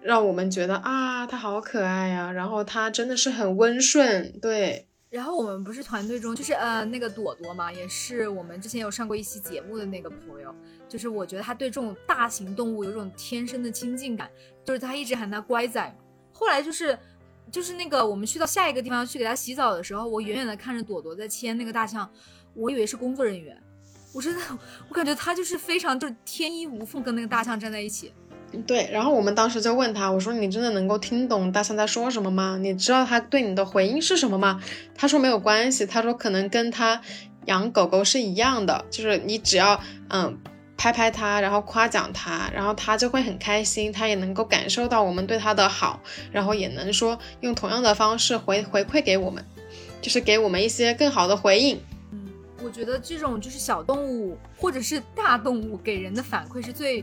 [0.00, 2.32] 让我们觉得啊，它好可爱呀。
[2.32, 4.86] 然后它真的是很温顺，对。
[5.10, 10.54] 然后我们不是团队中，就是呃那个朵朵嘛，也是我们之前有上过一期节目的那个朋友，
[10.88, 14.30] 就是我觉得他对这种大型动物有种天生的亲近感，
[14.64, 15.94] 就是他一直喊他乖仔，
[16.32, 16.98] 后来就是。
[17.50, 22.10] 就是那个，我们去到下一个地方去给它洗澡的时候，我远远的看着朵朵在牵那个大象，
[22.54, 23.56] 我以为是工作人员，
[24.12, 24.40] 我真的，
[24.88, 28.12] 我感觉他就是非常就是天衣无缝跟那个大象站在一起。
[28.66, 32.58] 对，然后我们当时就问他，我说你真的能够听懂大象在说什么吗？
[32.60, 34.60] 你知道他对你的回应是什么吗？
[34.94, 37.00] 他说没有关系，他说可能跟他
[37.46, 39.80] 养狗狗是一样的，就是你只要
[40.10, 40.38] 嗯。
[40.76, 49.44] 拍拍它，然后夸奖它，然后它就会很开心，它也能够感受到我们对它的好，然后也能说用同样的方式回回馈给我们，
[50.02, 51.80] 就是给我们一些更好的回应。
[52.12, 52.28] 嗯，
[52.62, 57.02] 我觉得这种就是小动物或者是大动物给人的反馈是最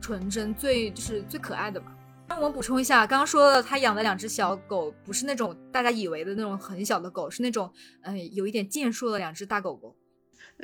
[0.00, 1.86] 纯真、最就是最可爱的吧。
[2.28, 9.95] 那我们补充一下，刚刚说了他养的两只小狗，不是那种大家以为的那种很小的狗，是那种嗯有一点健硕的两只大狗狗。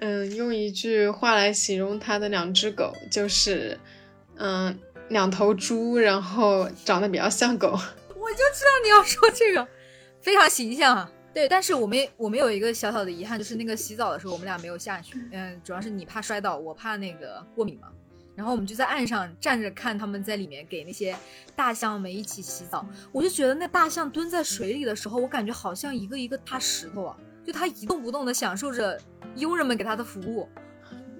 [0.01, 3.79] 嗯，用一句话来形容他的两只狗，就是，
[4.37, 4.77] 嗯，
[5.09, 7.69] 两头猪，然后长得比较像狗。
[8.17, 9.69] 我就知道你要说这个，
[10.21, 11.11] 非常形象啊。
[11.35, 15.19] 对，但是我们我们有一个小小的遗憾，就是那个洗澡的时候我们俩没有下去。
[15.33, 17.89] 嗯，主要是你怕摔倒，我怕那个过敏嘛。
[18.35, 21.15] 然后我们就在岸上站着看他们在里面给那些
[21.55, 22.87] 大象们一起洗澡。
[23.13, 27.17] 我就觉得那大象蹲在水里的时候，我感觉好像一个一个大石头啊。
[27.45, 28.99] 就他一动不动的享受着
[29.37, 30.49] 佣人们给他的服务，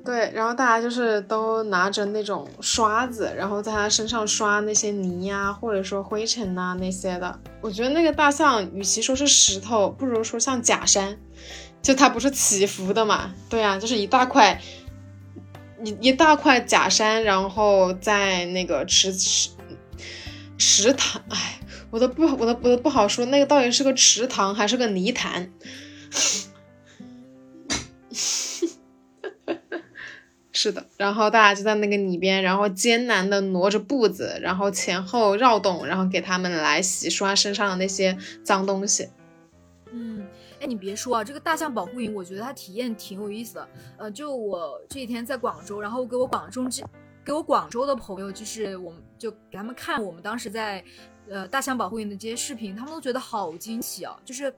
[0.05, 7.39] 对，然后大家就是都拿着那种刷子，然后在他身上刷那些泥呀，或者说灰尘呐那些的。
[7.61, 11.17] 我觉得那个大象与其说是石头，不如说像假山，
[11.81, 13.33] 就它不是起伏的嘛？
[13.49, 14.61] 对啊，就是一大块，
[15.85, 19.51] 一一大块假山，然后在那个池池
[20.59, 25.53] 池塘，哎，我都不我都我都不好说，那个到底是个池塘还是个泥潭？
[30.55, 39.09] 是的，然后大家就在那个里边，然后艰难的挪着步子，然后前后绕动，然后给他们来洗刷身上的那些脏东西。
[39.91, 40.25] 嗯，
[40.61, 43.69] 哎，你别说啊，这个大象保护营，我觉得它体验挺有意思的。
[43.97, 46.85] 呃，就我这几天在广州，然后给我广州这
[47.25, 50.85] 给我广州的朋友，就是我们就给他们看我们当时在
[51.29, 54.55] 呃大象保护营的这些视频，他们都觉得好惊奇啊，就是。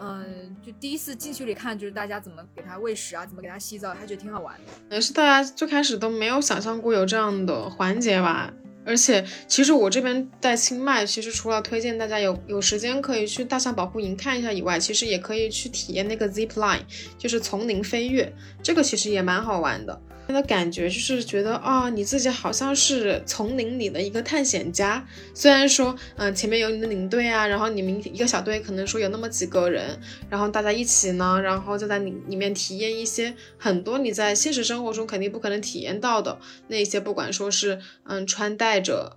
[0.00, 4.94] 嗯，就第一次进去里看，就是大家怎么给它喂食啊，怎么给它洗澡，他觉得挺好玩的。
[4.94, 8.52] 也是大家最开始都没有想象过有这样的环节吧。
[8.86, 16.80] 而且，其实我这边在清迈，其实除了推荐大家有有时间可以去大象保护营看一下以外，其实也可以去体验那个 zip line，
[17.18, 18.32] 就是丛林飞跃，
[18.62, 20.00] 这个其实也蛮好玩的。
[20.28, 25.02] 他的感觉就是觉得啊，你自己好像是丛林里的一个探险家。
[25.32, 39.16] 虽然说，嗯，前面有你的领队啊，然后你们一个小队可能说有那么几个人，然后大家一起呢，然后就在里里面体验一些很多你在现实生活中肯定不可能体验到的那些，不管说是嗯穿戴着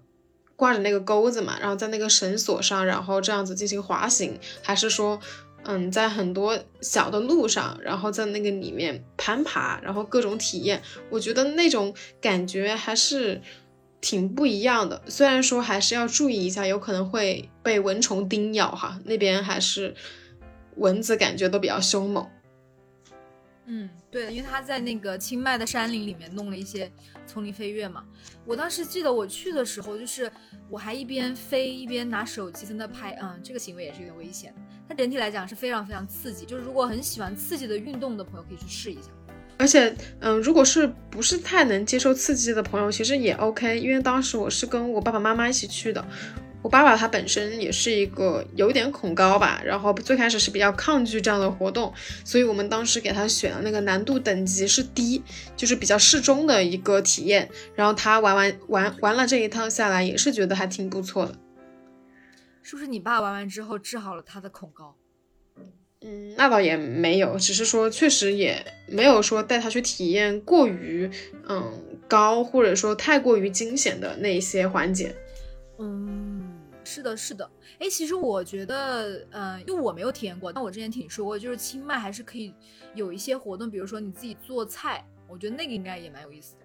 [0.56, 5.20] 挂着那个钩子嘛，然后在那个绳索上，然后这样子进行滑行，还是说。
[5.64, 13.40] 嗯，在很多小的路上，然后在那个里面攀爬，然后各种体验，我觉得那种感觉还是
[14.02, 15.02] 挺不一样的。
[15.08, 19.94] 虽然说还是要注意一下，有可能会被蚊虫叮咬哈，那边还是
[20.78, 22.28] 蚊子感觉都比较凶猛。
[23.68, 26.92] 嗯，对，因为他在那个清迈的山林里面弄了一些
[27.28, 28.04] 丛林飞跃嘛。
[28.46, 30.30] 我当时记得我去的时候，就是
[30.68, 34.54] 我还一边飞一边拿手机在那拍，嗯，这个行为也是有点危险。
[34.92, 39.08] 它整体来讲是非常非常刺激，就是如果很喜欢刺激的运动的朋友可以去试一下。
[39.58, 46.06] 而且，嗯，如果是不是太能接受刺激的朋友，其实也 OK，因为当时我是跟我爸爸妈妈一起去的。
[46.62, 51.94] 我爸爸他本身也是一个有点恐高吧，然后最开始是比较抗拒这样的活动，
[52.26, 55.24] 所以我们当时给他选的那个难度等级是低，
[55.56, 57.50] 就是比较适中的一个体验。
[57.76, 61.34] 然后他玩完玩玩了这一趟下来，也是觉得还挺不错的。
[62.62, 64.96] 是不是你爸玩完之后治好了他的恐高？
[66.04, 71.10] 嗯，那倒也没有，只是说确实也没有说带他去体验过于
[71.48, 71.72] 嗯
[72.08, 75.16] 高，或者说太过于惊险的那一些环节。
[75.78, 77.48] 嗯，是的，是的。
[77.78, 82.52] 哎，其实我觉得，嗯，因为我没有体验过，但我之前听说过，就是清迈还是可以
[82.96, 86.61] 有一些活动，比如说你自己做菜，我觉得那个应该也蛮有意思的。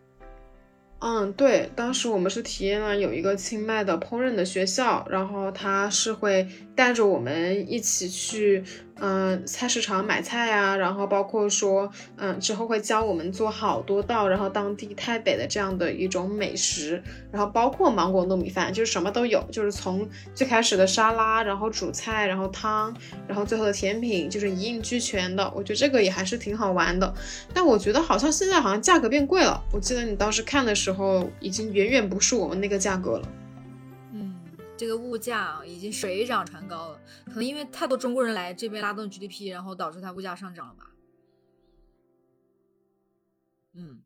[0.98, 8.64] 嗯，对，当时我们是体验了有一个清迈的烹饪的学校，然后他是会带着我们一起去。
[8.98, 22.94] 嗯，菜市场买菜呀，然后包括说，嗯，之后会教我们做好多道，然后当地泰北的这样的一种美食，然后包括芒果糯米饭，就是什么都有，就是从最开始的沙拉，然后主菜，然后汤，
[23.28, 25.52] 然后最后的甜品，就是一应俱全的。
[25.54, 27.14] 我觉得这个也还是挺好玩的，
[27.52, 29.62] 但我觉得好像现在好像价格变贵了。
[29.72, 33.28] 我记得你当时看的时候，已经远远不是我们那个价格了。
[34.76, 40.90] 这个物价已经水涨船高了，可能因为太多中国人来这边拉动 GDP，然后导致它物价上涨了吧。
[43.74, 44.00] 嗯，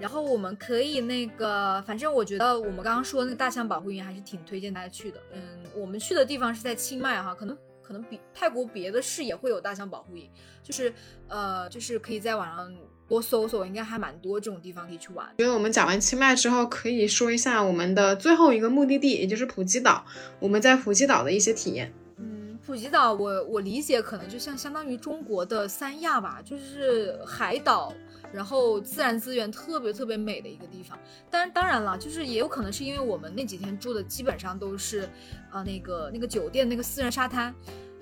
[0.00, 5.20] 然后我们可以那个，反正我觉得我们刚刚说那个大象保护营还是挺推荐大家去的。
[5.32, 10.30] 嗯，我们去的地方是在清迈哈，可能可能比泰国别的市也会有大象保护营，
[10.62, 10.92] 就是
[11.28, 12.74] 呃，就是可以在网上。
[13.12, 15.26] 多搜搜，应该还蛮多这种地方可以去玩。
[15.36, 20.02] 觉得我们讲完清迈之后，可以说一下我们的最后一个目的地，也就是普吉岛。
[20.40, 21.92] 我们在普吉岛的一些体验。
[22.16, 27.92] 嗯，普吉岛，我我理解可能就像相当于中国的三亚吧，就是海岛，
[28.32, 30.98] 然后自然资源特别特别美的一个地方。
[31.30, 35.06] 但是当然了，就是也有可能是因为我们那几天住的基本上都是，
[35.50, 37.54] 啊那个那个酒店那个私人沙滩。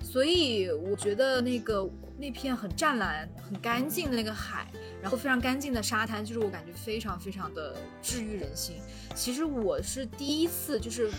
[0.03, 1.87] 所以我觉得那个
[2.21, 4.67] 那片很湛蓝、很干净的那个海，
[5.01, 8.75] 然后非常干净的沙滩，就是我感觉非常非常的治愈人心。
[9.15, 11.09] 其实我是第一次，就是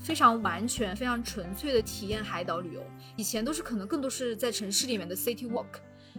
[0.00, 2.84] 非常完全、非常纯粹的体验海岛旅游。
[3.14, 5.78] 以前都是可能更多是在城市里面的 city walk，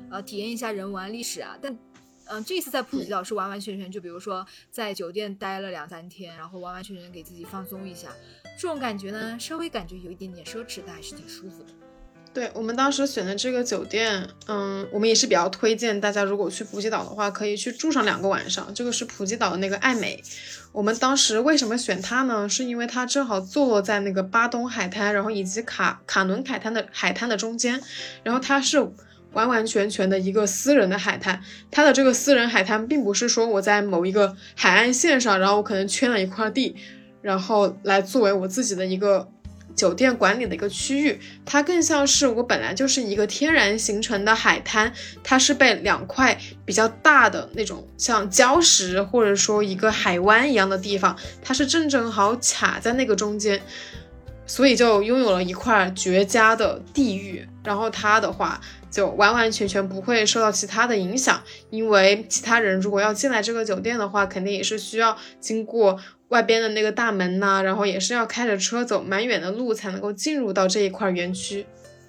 [0.10, 1.58] 呃，体验一下人文历史啊。
[1.62, 1.78] 但，
[2.28, 8.08] 嗯，这次在普吉岛是完完全全，就比如说在酒店待了两三天，然后完完全全给自己放松一下。
[8.58, 11.74] 这种感觉呢，稍微感觉有一点点奢侈，但还是挺舒服的。
[12.34, 18.74] 对我们当时选的这个酒店，嗯，我们也是比较推荐大家，如果去普吉岛的话，可以去住上两个晚上。
[18.74, 20.24] 这个是普吉岛的那个爱美，
[20.72, 22.48] 我们当时为什么选它呢？
[22.48, 27.82] 是因为它正好坐落在那个巴东海滩，然后以及卡卡伦海滩的海滩的中间，
[28.24, 28.80] 然后它是
[29.34, 31.42] 完完全全的一个私人的海滩。
[31.70, 36.78] 它的这个私人海滩，并不是说我在某一个海岸线上，然后我可能圈了一块地，
[37.22, 39.28] 然后来作为我自己的一个。
[39.76, 44.92] 酒店管理的一个区域，它更像是我本来就是一个天然形成的海滩，
[45.24, 53.62] 它是被两块比较大的那种像礁石或者说一个海湾一样的地方，它是正正好卡在那个中间，
[54.46, 57.48] 所以就拥有了一块绝佳的地域。
[57.64, 61.40] 然后它的话就完完全全不会受到其他的影响，
[61.70, 66.00] 因为其他人如果要进来这个酒店的话，肯定也是需要经过。
[66.32, 71.66] 外边的那个大门呐，然后也是要开着车走蛮远的路才能够进入到这一块园区。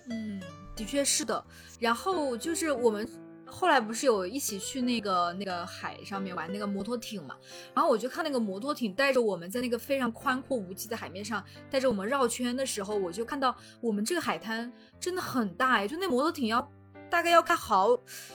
[0.09, 0.41] 嗯，
[0.77, 1.45] 的确是的。
[1.81, 3.09] 然后就是我们
[3.45, 7.35] 后来不是有一起去那个那个海上面玩那个摩托艇嘛？
[7.75, 16.71] 然后我就看那个摩托艇带着我们在那个非常宽阔无际的海面上带着我们绕圈的时候，我就看到我们这个海滩真的很大哎，就那摩托艇要
[17.11, 17.91] 大概要开好，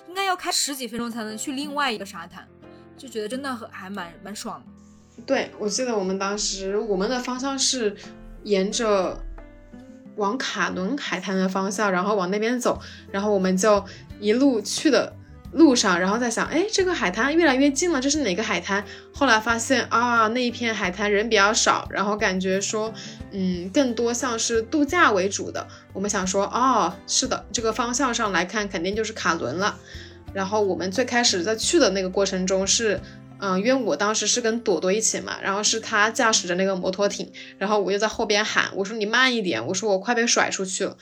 [0.10, 2.46] 应该要开十几分钟才能去另外一个沙滩，
[2.98, 4.77] 就觉得真的很还蛮蛮爽的。
[5.28, 7.94] 对，我记得我们当时我们的方向是
[8.44, 9.22] 沿着
[10.16, 12.80] 往卡伦海滩的方向，然后往那边走，
[13.12, 13.84] 然后我们就
[14.22, 15.14] 一路去的
[15.52, 18.82] 路上，然后在想，哎，这个海滩越来越近了，这是哪个海滩？
[19.14, 22.94] 后来发现啊，那一片海滩人比较少，然后感觉说，
[23.32, 25.68] 嗯，更多像是度假为主的。
[25.92, 29.78] 我们想说，哦，是的，这个方向上来看，肯定就是卡伦了。
[30.34, 33.02] 然后我们最开始在去的那个过程中是。
[33.40, 40.98] 嗯，因为我当时是跟朵朵一起嘛，然后是他驾驶着那个摩托艇，然后我就在后边喊，我说你慢一点，我说我快被甩出去了。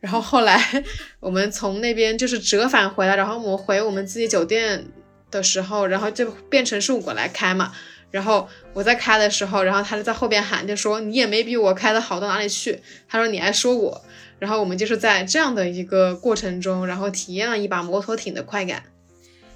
[0.00, 0.82] 然后后来
[1.20, 4.86] 我们从那边就是折返回来，然后我们回我们自己酒店
[5.30, 7.72] 的时候，然后就变成是我来开嘛。
[8.10, 12.80] 然后我在开的时候，然后他就在后边喊，就说你也没比我开的好到哪里去。
[13.08, 14.02] 他说你还说我。
[14.38, 18.84] 然后我们就是在这样的一个过程中，然后体验了一把摩托艇的快感。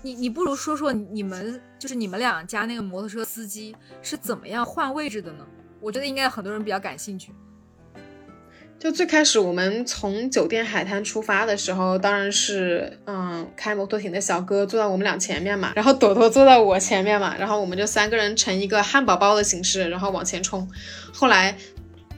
[0.05, 5.47] 你你不如说说你们就是你们两家那个摩托车司机是怎么样换位置的呢？
[5.81, 7.33] 我觉得应该很多人比较感兴趣。
[8.79, 20.71] 就最开始我们从酒店海滩出发的时候，当然是嗯开摩托艇的小哥坐在我们俩前面嘛，然后朵朵坐在我前面嘛，然后我们就三个人成一个汉堡包的形式，然后往前冲。
[21.15, 21.57] 后来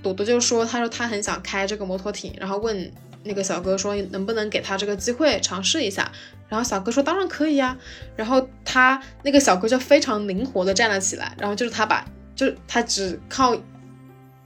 [0.03, 2.91] 朵朵就说，他说他很想开这个摩托艇，然后问
[3.23, 6.11] 那个小哥说能不能给他这个机会尝试一下。
[6.49, 7.77] 然后小哥说当然可以呀，
[8.15, 13.57] 然后他那个小哥就非常灵活的站了起来，然后就是他把，就是他只靠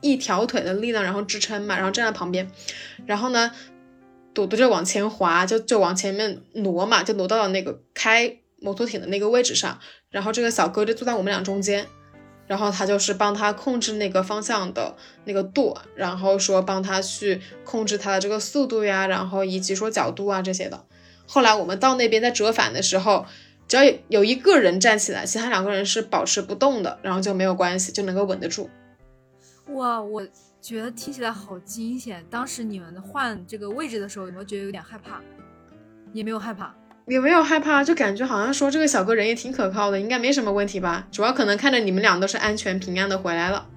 [0.01, 2.51] 一条腿的力量，然后支撑嘛，然后站在旁边，
[3.05, 3.51] 然后呢，
[4.32, 9.78] 朵朵就往前滑，就就往前面挪嘛，就挪到了那个开摩托艇的那个位置上，
[10.09, 11.86] 然后这个小哥就坐在我们俩中间，
[12.46, 14.96] 然后他就是帮他控制那个方向的
[15.26, 20.86] 那个舵，然后说帮他去控制他的这个速度呀，然后以及说角度啊这些的。
[21.33, 23.24] 后来我们到那边在折返的时候，
[23.68, 28.68] 只要有有一个人站起来，其他两个人是保持不动的，然后就没有关系，就能够稳得住。
[29.68, 30.26] 哇，我
[30.61, 32.24] 觉得听起来好惊险！
[32.28, 35.20] 当时你们换这个位置的时候，有没有觉得有点害怕？
[36.12, 36.74] 也没有害怕，
[37.07, 41.07] 也没有害怕，就感觉好像说这个小哥人也挺可靠的，应该没什么问题吧？
[41.12, 43.68] 主要可能看着你们俩都是安全平安的回来了，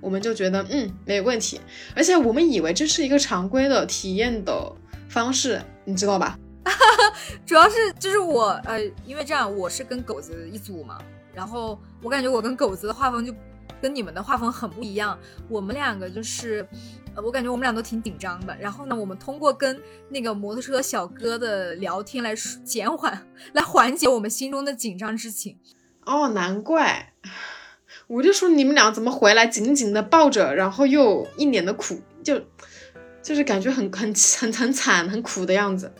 [0.00, 1.60] 我们就觉得嗯没有问题。
[1.96, 4.72] 而且我们以为这是一个常规的体验的
[5.08, 6.38] 方式，你知道吧？
[7.46, 10.98] 主要是就是我呃，因为这样我是跟狗子一组嘛，
[11.34, 13.32] 然后我感觉我跟狗子的画风就
[13.80, 15.18] 跟你们的画风很不一样。
[15.48, 16.66] 我们两个就是，
[17.16, 18.56] 我感觉我们俩都挺紧张的。
[18.58, 25.58] 然后呢，我们通过跟那个摩托车小哥的聊天来减缓、来缓解我们心中的紧张之情。
[26.04, 27.14] 哦，难怪，
[28.06, 32.40] 我就说你们俩怎么回来紧紧的抱着，然后又一脸的苦，就。
[33.22, 35.94] 就是感觉很很很很惨很苦的样子，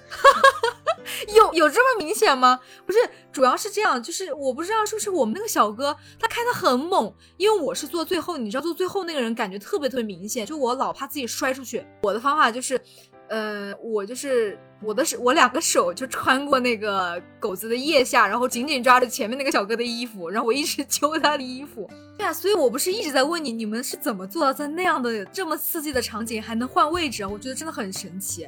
[1.34, 2.60] 有有这么明显吗？
[2.86, 2.98] 不是，
[3.30, 11.84] 主要是这样，就是我不知道是不是我们那个小哥他开的很猛，因为我是坐最后，你知道坐最后那个人感觉特别特别明显，就我老怕自己摔出去。
[12.02, 12.80] 我的方法就是。
[13.28, 21.88] 呃，我就是我的手，我两个手就穿过那个狗子的腋下，然后紧紧抓着前面那个小哥的衣服，然后我一直 揪他的衣服。
[22.18, 27.24] 对啊，所以我不是一直在问你，你们是怎么做到在那样的这么刺激的场景还能换位置？
[27.24, 28.46] 我觉得真的很神奇。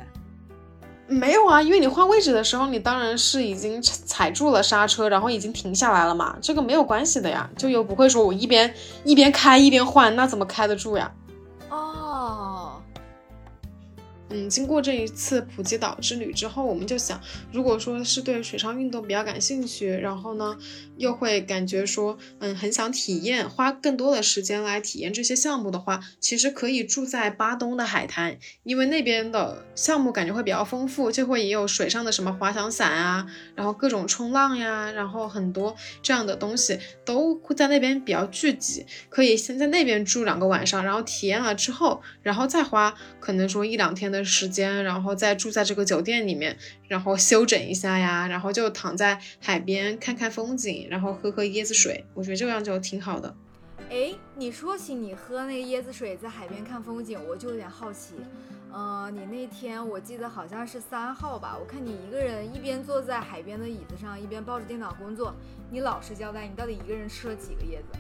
[1.07, 8.73] 没有啊，因为你换位置的时候，你当然是已经踩住了刹车，然后已经停下来了嘛，这个没有关系的呀，就又不会说我一边
[9.05, 11.13] 一边开一边换，那怎么开得住呀？
[14.31, 17.21] 嗯，经过这一次普吉岛之旅之后，我们就想，
[17.53, 20.57] 如果说是对水上运动比较感兴趣，然后呢，
[20.97, 44.25] 又会感觉说，嗯，很想体验，花更多的时间来体验这些项目的话，其实可以住在巴东的海滩，因为那边的项目感觉会比较丰富，就会也有水上的什么滑翔伞啊，然后各种冲浪呀，然后很多这样的东西都会在那边比较聚集，可以先在那边住两个晚上，然后体验了之后，然后再花可能说一两天的。
[44.35, 46.57] 时间，然后再住在这个酒店里面，
[46.89, 53.35] 然后休整一下呀，然后就躺在海边看看风景，然后喝喝椰子水，我觉得这样就挺好的。
[53.91, 58.15] 哎，你说起你喝那个椰子水在海边看风景，我就有点好奇。
[58.73, 65.33] 嗯，你那天我记得好像是三号吧，我看你一个人一边坐在海边的椅子上，一边抱着电脑工作，
[65.71, 67.99] 你老实交代，你到底一个人吃了几个椰子？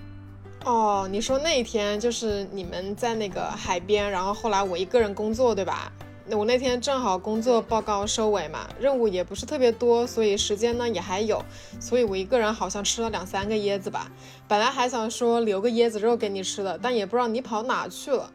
[0.64, 5.92] 哦，你说那一天就是你们在那个海边，然后后来我一个人工作，对吧？
[6.30, 11.44] 我那天正好工作报告收尾嘛，任务也不是特别多，所以时间呢也还有，
[11.78, 14.10] 所以我一个人好像吃了两三个椰子吧。
[14.48, 18.32] 本来还想说留个椰子肉给你吃的，但也不知道你跑哪去了，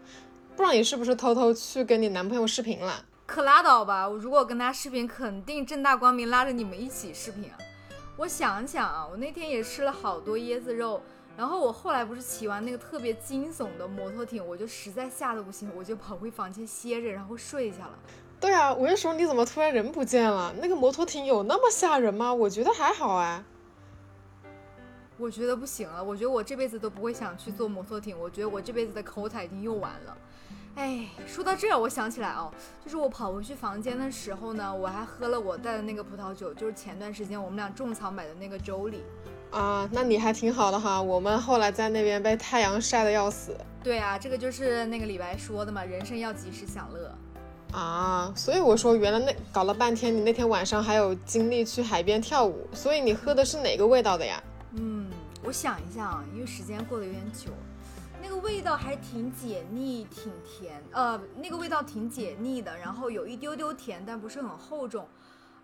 [0.55, 3.03] 不知道你是不是偷偷去跟你男朋友视频了？
[3.25, 7.57] 可拉倒吧，我如果跟他视频，肯定正大光明拉着你们一起视频啊。
[8.17, 11.01] 我想想啊，我那天也吃了好多椰子肉。
[11.39, 17.97] 然后我后来不是骑完那个特别惊悚的摩托艇，我就实在吓得不行，我就跑回房间歇着，然后睡下了。
[18.41, 20.53] 对啊，我就说你怎么突然人不见了？
[20.61, 22.33] 那个摩托艇有那么吓人吗？
[22.33, 23.41] 我觉得还好哎。
[25.17, 30.17] 我觉得不行了，我觉得我这辈子都不会想去坐摩托艇，我觉得我这辈子的口彩已经用完了。
[30.75, 32.51] 哎，说到这儿，我想起来哦，
[32.83, 39.05] 就是我跑回去房间的时候呢，我还喝了我带的那个葡萄酒，就是前段时间我们俩种草买的那个周礼。
[39.51, 41.01] 啊，那你还挺好的哈。
[41.01, 43.55] 我们后来在那边被太阳晒得要死。
[43.83, 47.11] 对啊，这个就是那个李白说的嘛，人生要及时享乐。
[47.71, 52.67] 啊，所以我说原来那搞了半天，你那天晚上还有精力去海边跳舞。
[52.73, 54.41] 所以你喝的是哪个味道的呀？
[54.73, 55.09] 嗯，
[55.43, 57.51] 我想一下啊，因为时间过得有点久，
[58.21, 60.83] 那个味道还挺解腻，挺甜。
[60.91, 65.07] 呃，那个味道挺解腻的，然后有一丢丢甜，但不是很厚重。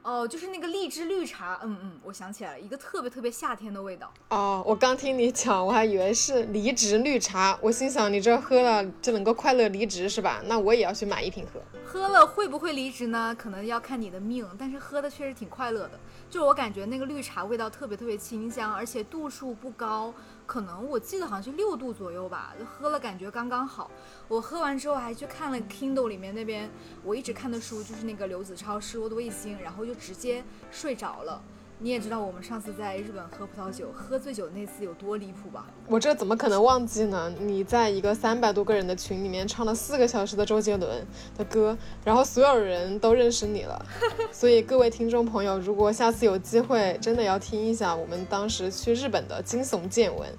[0.06, 4.14] 哦，就是那个荔枝绿茶，嗯嗯，我想起来了，一个特别特别夏天的味道。
[4.30, 10.43] 哦，我刚听你讲，我还以为是离职绿茶，我心想你这喝了就能够快乐离职是吧？
[10.45, 11.60] 那我也要去买一瓶喝。
[11.84, 13.36] 喝了会不会离职呢？
[13.36, 15.99] 可能要看你的命，但是喝的确实挺快乐的。
[16.30, 20.14] 就我感觉那个绿茶味道特别特别清香，而且度数不高。
[20.46, 23.89] 可能我记得好像是六度左右吧，就喝了感觉刚刚好。
[24.28, 26.70] 我喝完之后还去看了 Kindle 里面那边
[27.04, 31.41] 我一直看的书，就是那个刘子超失落的卫星，然后就直接睡着了。
[31.78, 35.67] 你也知道我们上次在日本喝葡萄酒喝醉酒那次有多离谱吧？
[35.88, 37.30] 我这怎么可能忘记呢？
[37.39, 41.05] 你在一个三百多个人的群里面唱了四个小时的周杰伦
[41.38, 43.86] 的歌，然后所有人都认识你了。
[44.32, 50.30] 所以各位听众朋友，如果下次有机会，真的要听一下我们当时去日本的惊悚见闻。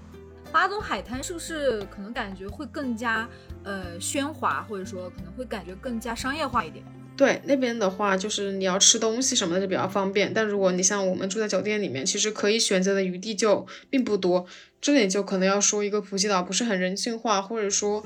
[0.50, 3.28] 巴东海滩是不是可能感觉会更加
[3.62, 6.82] 呃喧哗，或者说可能会感觉更加商业化一点？
[7.16, 10.32] 对那边的话，就是你要吃东西什么的就比较方便。
[10.34, 14.44] 但如果你像我们住在酒店里面，其实可以选择的余地就并不多。
[14.80, 18.04] 这里就可能要说一个普吉岛不是很人性化，或者说，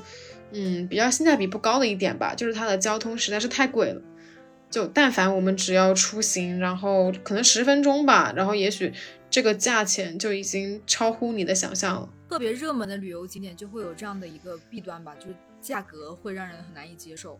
[0.51, 4.01] 嗯，比较性价比不高的一点吧，就是它的交通实在是太贵了。
[4.69, 8.93] 就但凡我们只要出行，然后可能十分钟吧，然后也许
[9.29, 12.09] 这个价钱就已经超乎你的想象了。
[12.29, 17.37] 特别热门的旅游景点就会有这样的一个弊端吧，就是价格会让人很难以接受。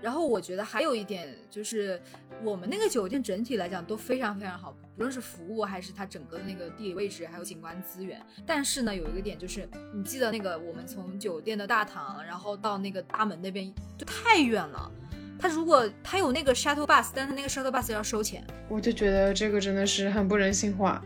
[0.00, 2.00] 然后我觉得还有一点就是，
[2.42, 8.20] 我们那个酒店整体来讲都非常非常好，不论是服务还是它整个的那个地理位置，还有景观资源。
[8.46, 14.90] 但是呢，有一个点就是，你记得那个我们从酒店的大堂，然后到那个大门那边就太远了。
[15.36, 21.04] 他如果他有那个 shuttle bus，但是那个 shuttle bus 要收钱，我就觉得这个真的是很不人性化。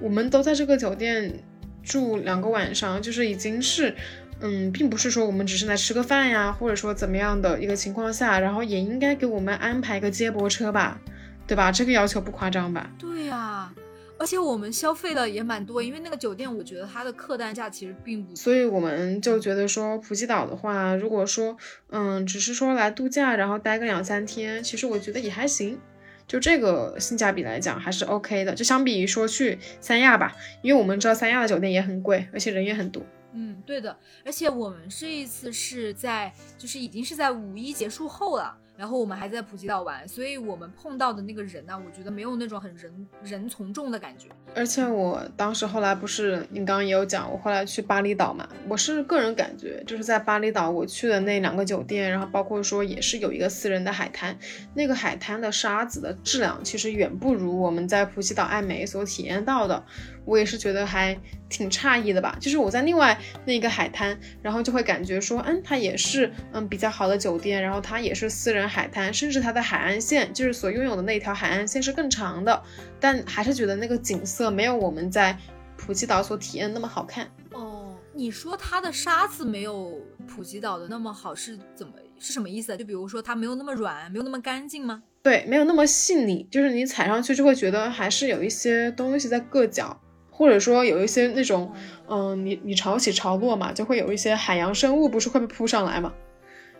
[0.00, 1.42] 我们都在这个酒店
[1.82, 3.94] 住两个晚上，就是已经是。
[4.40, 10.98] 嗯，并不是说我们只是来吃个饭呀，或者说怎么样的一个情况下，然后也应该给我们安排个接驳车吧，
[11.46, 11.70] 对吧？
[11.70, 12.90] 这个要求不夸张吧？
[12.98, 13.70] 对呀，
[14.18, 21.56] 而且我们消费的也蛮多，因为那个酒店，我觉得它的客单价其实并不，所以我们就觉得说普吉岛的话，如果说
[21.90, 25.78] 嗯，只是说来度假，然后待个两三天，其实我觉得也还行，
[26.26, 30.32] 就这个性价比来讲还是 OK 的，就相比于说去三亚吧，
[30.62, 33.02] 因为我们知道三亚的酒店也很贵，而且人也很多。
[33.32, 38.56] 嗯，对的，而且我们这一次是在，就是已经是在五一结束后了。
[38.76, 44.28] 然后我们还在普吉岛玩，所以我们碰到的那个人呢，我觉得没有那种很人人从众的感觉。
[44.54, 54.34] 而且我当时后来不是你刚刚也有讲，我后来去巴厘岛嘛，我是个人感觉，就是在巴厘岛我去的那两个酒店，然后包括说也是有一个私人的海滩，
[54.72, 59.84] 那个海滩的沙子的质量其实远不如我们在普吉岛爱美所体验到的，
[60.24, 61.14] 我也是觉得还
[61.48, 62.36] 挺诧异的吧。
[62.40, 68.60] 就是我在另外那个海滩，然后就会感觉说，嗯，它也是嗯比较好的酒店，然后它也是私人。
[68.70, 72.62] 海滩，甚至它的海岸线，就是所拥有的那条海岸线是更长的，
[73.00, 75.36] 但还是觉得那个景色没有我们在
[75.76, 77.26] 普吉岛所体验那么好看。
[77.52, 79.98] 哦，你说它的沙子没有
[80.28, 82.76] 普吉岛的那么好，是怎么是什么意思？
[82.76, 85.02] 就比如说它没有那么软，没有那么干净吗？
[85.22, 90.00] 对，没有那么细腻，就是你踩上去就会觉得还是有一些东西在硌脚，
[90.40, 91.70] 或者说有一些那种，
[92.08, 96.14] 嗯，你你潮起潮落嘛，就会有一些海洋生物不是会被扑上来嘛。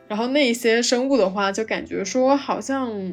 [0.09, 3.13] 然后那一些生物的话，就感觉说好像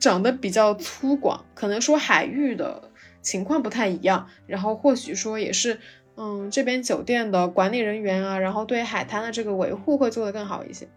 [0.00, 2.90] 长得比较粗犷，可能说海域的
[3.20, 4.28] 情况不太一样。
[4.46, 5.78] 然后或许说也是，
[6.16, 10.88] 嗯，这边酒店的管理人员啊，然后对海滩的这个维护会做得更好一些。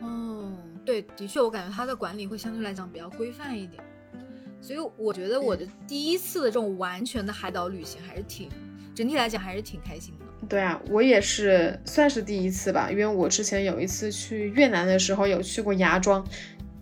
[0.00, 0.52] 哦，
[0.84, 3.82] 对，的确，我感觉它的管理会相对来讲比较规范一点。
[4.60, 8.48] 所以我觉得我的第一次的这种完全的海岛旅行还是挺，
[8.94, 10.26] 整体来讲还是挺开心的。
[10.48, 16.26] 对啊，我也是算是第一次吧，因为我之前有一次去越南的时候有去过芽庄。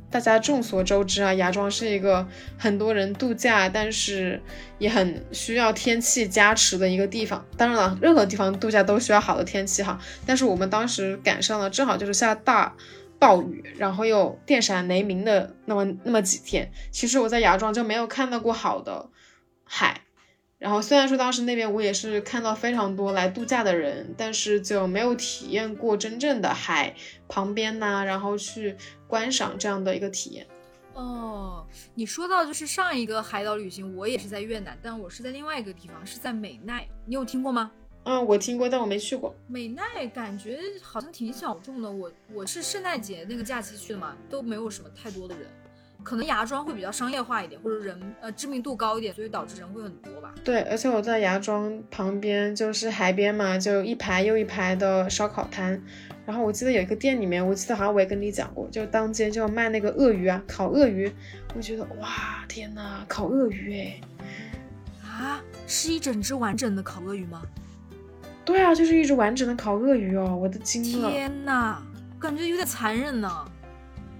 [0.08, 4.40] 大家众所周知啊，芽庄是一个很多人度假，但是
[4.78, 7.44] 也很需要天气加持的一个地方。
[7.56, 10.00] 当然了，任何地方度假都需要好的天气哈。
[10.24, 12.74] 但是我们当时赶上了，正好就是下大
[13.18, 16.70] 暴雨，然后又电闪雷鸣的那么那么几天。
[16.90, 19.10] 其实我在芽庄就没有看到过好的
[19.64, 20.02] 海。
[20.58, 26.94] 然后虽然说当时那边我也是看到非常多来度假的人，但是就没有体验过真正的海
[27.28, 28.74] 旁边呐，然后去
[29.06, 30.46] 观赏这样的一个体验。
[30.94, 37.70] 哦，你说到就是上一个海岛旅行，我也是在越南，但我是在另外一个地方，是在美奈，你有听过吗？
[38.08, 39.34] 嗯，我听过，但我没去过。
[39.48, 45.44] 美奈感觉好像挺小众的，我我是圣诞节那个假期去的嘛，都没有什么太多的人。
[46.04, 50.32] 可能芽庄会比较商业化一点，或者人呃知名度高一点，所以导致人会很多吧。
[50.44, 55.82] 对，而且我在芽庄旁边就是海边嘛，就一排又一排的烧烤摊。
[56.24, 61.10] 然后我记得有一个店里面，我记得好像我也跟你讲过，就当街就卖那个鳄鱼啊，烤鳄鱼。
[61.56, 64.00] 我觉得哇，天呐，烤鳄鱼哎！
[65.02, 67.42] 啊，是一整只完整的烤鳄鱼吗？
[68.46, 71.10] 对啊，就是一只完整的烤鳄鱼哦，我的惊了！
[71.10, 71.82] 天呐，
[72.18, 73.44] 感觉有点残忍呢。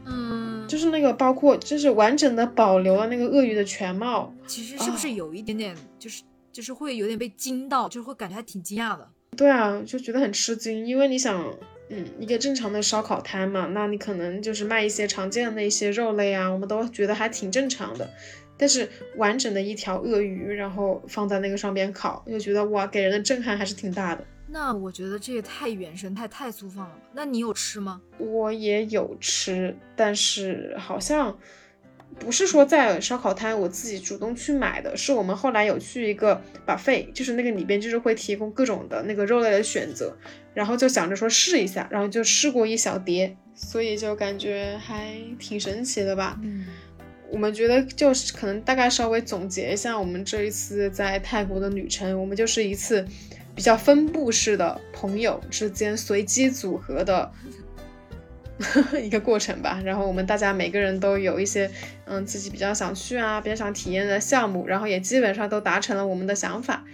[0.04, 4.34] 嗯，就是那个包括，就是完整的保留了那个鳄鱼的全貌。
[4.46, 6.22] 其实是不是有一点点，就是
[6.52, 9.08] 就是会有点被惊到，就是会感觉还挺惊讶的。
[9.36, 11.44] 对啊，就觉得很吃惊，因为你想，
[11.90, 18.10] 嗯，一个正常的烧烤摊嘛，那你可能就是卖一些常见的一些肉类啊，我们都觉得还挺正常的。
[18.56, 24.24] 但是完整的一条鳄鱼，然后放在那个上边烤，就觉得哇，给人的震撼还是挺大的。
[24.48, 27.00] 那我觉得这也太原生态、太粗放了吧？
[27.12, 28.00] 那你有吃吗？
[28.18, 31.36] 我也有吃，但是好像
[32.20, 40.16] 不是说在烧烤摊我自己主动去买的，是我们后来有去一个 buffet，就是那个里边就是会提供各种的那个肉类的选择，
[40.54, 46.38] 然后就想着说试一下，然后就试过一小碟，所以就感觉还挺神奇的吧。
[46.42, 46.66] 嗯，
[47.30, 53.06] 我们觉得就是可能大概稍微总结一下我们这一次在泰国的旅程，我们就是一次。
[53.54, 57.32] 比较分布式的朋友之间随机组合的
[59.02, 59.80] 一个过程吧。
[59.82, 61.70] 然后我们大家每个人都有一些
[62.04, 66.84] 嗯自己比较想去啊、比较想体验的项目，然后也基本上都达成了我们的想法。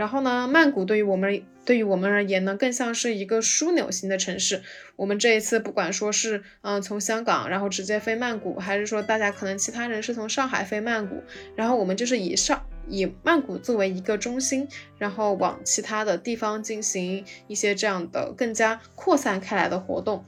[0.00, 4.62] 然后呢，曼谷对于我们对于我们而言呢，更像是一个枢纽型的城市。
[4.96, 11.22] 我们这一次不管说是嗯从香港然后直接飞曼谷，还是说大家可能其他人是从上海飞曼谷，
[11.54, 12.64] 然后我们就是以上。
[12.88, 14.66] 以曼谷作为一个中心，
[14.98, 20.24] 然后往其他的地方进行一些这样的更加扩散开来的活动。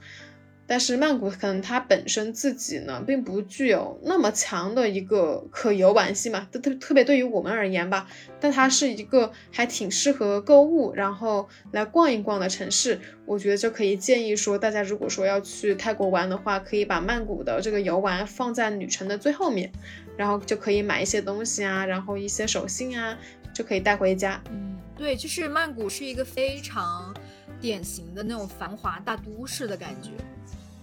[0.73, 8.07] 但是曼谷可能它本身自己呢，并不具有那么强的一个可游玩性嘛，特特特别对于我们而言吧。
[8.39, 12.99] 但它是一个还挺适合购物，然后来逛一逛的城市。
[13.27, 19.71] 我觉得就可以建议说，大家如果说要去泰国玩的话，可以把曼谷的这个游玩放在旅程的最后面。
[20.17, 23.15] 然后就可以买一些东西啊，然后一些手信啊，
[23.53, 24.41] 就可以带回家。
[24.49, 27.13] 嗯，对，就是曼谷是一个非常
[27.61, 30.09] 典型的那种繁华大都市的感觉，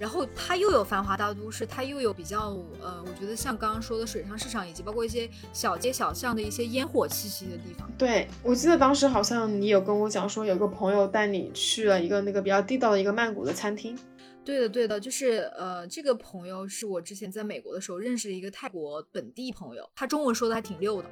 [0.00, 7.86] 然后它又有繁华大都市，它又有比较呃，我觉得像刚刚说的水上市场，以及包括一些小街小巷的一些烟火气息的地方。
[7.98, 13.94] 对，我记得当时好像你有跟我讲说，有个朋友带你去了一个那个比较地道的一个曼谷的餐厅。
[14.42, 21.10] 对的，对的，就是呃，这个朋友是我之前在美国的时候认识的一个泰国本地朋友，他中文说的还挺溜的。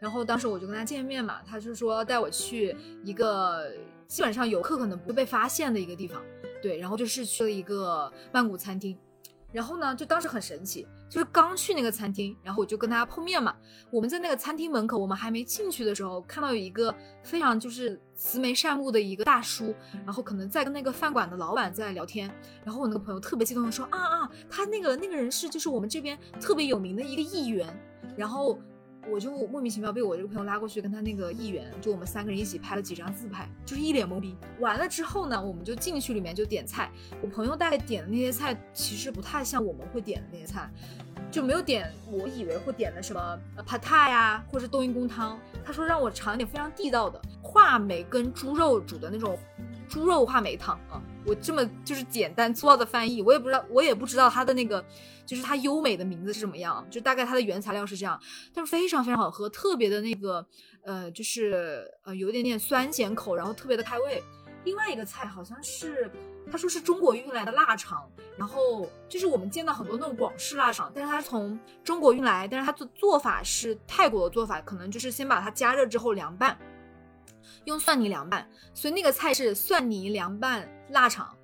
[0.00, 2.74] 然后当时我就跟他见面嘛，他就说带我去
[3.04, 3.70] 一个
[4.08, 6.22] 基本上游客可能不会被发现的一个地方，
[6.62, 8.96] 对，然后就是去了一个曼谷餐厅。
[9.52, 13.52] 然后呢，就当时很神奇，就是刚去那个餐厅，然后我就跟大家碰面嘛。
[13.90, 16.94] 我们在那个餐厅门口，我们还没进去的时候，看到有一个
[17.24, 22.32] 非常就是慈眉善目的一个大叔，然后可能在跟那个饭馆的老板在聊天。
[22.64, 27.76] 然后我那个朋友特别激动的说：“啊啊，他那个那个人是就是我们这边特别有名的一个议员。”
[28.16, 28.56] 然后。
[29.08, 34.36] 我就莫名其妙被我这个朋友拉过去，跟他那个议员，就我们三个人一起拍了几张自拍，就是一脸懵逼。
[34.58, 36.90] 完了之后呢，我们就进去里面就点菜。
[37.22, 40.70] 我朋友大概点的那些菜，其实不太像我们会点的那些菜，
[41.30, 45.38] 就没有点我以为会点的什么呃 p a t a 呀，或者冬阴功汤。
[45.64, 49.38] 他说让我尝一点非常地道的话梅跟猪肉煮的那种
[49.88, 51.02] 猪肉话梅汤啊。
[51.26, 54.84] 我这么就是简单粗暴的翻译，我也不知道，我也不知道它的那个
[55.26, 58.20] 就是它优美的名字是什么样，就大概它的原材料是这样，
[58.54, 60.44] 但是非常非常好喝，特别的那个
[60.82, 64.22] 呃，就是呃有一点点酸咸口，然后特别的开胃。
[64.64, 66.10] 另外一个菜好像是，
[66.52, 68.06] 他说是中国运来的腊肠，
[68.36, 76.58] 然后就是我们见到很多那种广式腊肠，但是它从中国运来，但是它的做法是泰国的做法，可能就是先把它加热之后凉拌，
[77.64, 81.36] 用蒜泥凉拌，所以那个菜是蒜泥凉拌腊肠。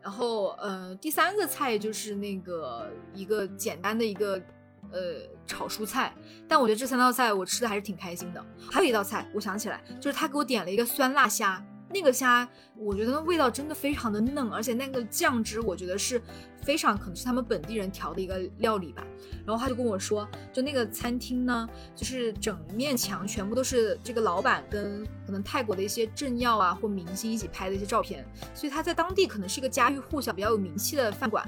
[0.00, 4.34] 然后，呃，第三个菜就是那个一个简单的一个，
[4.90, 6.12] 呃，炒蔬菜。
[6.48, 8.44] 但我觉得这三道菜我吃的还是挺开心的。
[8.70, 11.64] 还有一道菜，我想起来，就是他给我点了一个酸辣虾。
[11.92, 16.20] 那个虾，我觉得味道真的非常的嫩，而且那个酱汁，我觉得是
[16.62, 19.06] 非常可能是他们本地人调的一个料理吧。
[19.44, 28.24] 然后他就跟我说，就那个餐厅呢，就是整面墙全部都是这个老板跟可能泰国的一些政要啊或明星一起拍的一些照片，
[28.54, 31.46] 所以他在当地可能是一个家喻户晓、比较有名气的饭馆。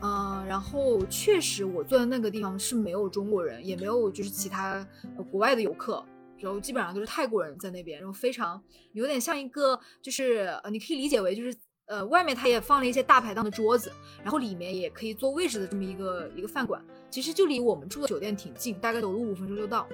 [0.00, 4.86] 嗯，然后确实我坐在那个地方是没有中国人，也没有就是其他
[5.30, 6.04] 国外的游客。
[6.40, 8.62] 然后基本上都是泰国人在那边，然后非常
[8.92, 11.54] 有点像一个，就是呃，你可以理解为就是
[11.86, 13.90] 呃，外面他也放了一些大排档的桌子，
[14.22, 19.86] 然后里面也可以坐位置的这么一个一个饭馆，其实就离我们住的酒店挺近，大概走路五分钟就到。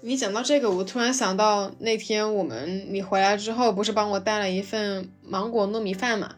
[0.00, 6.36] 你讲到这个，我突然想到那天我们你回来之后，不是帮我带了一份芒果糯米饭嘛？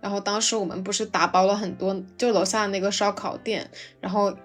[0.00, 4.36] 然后当时我们不是打包了很多，就楼下那个烧烤店，然后。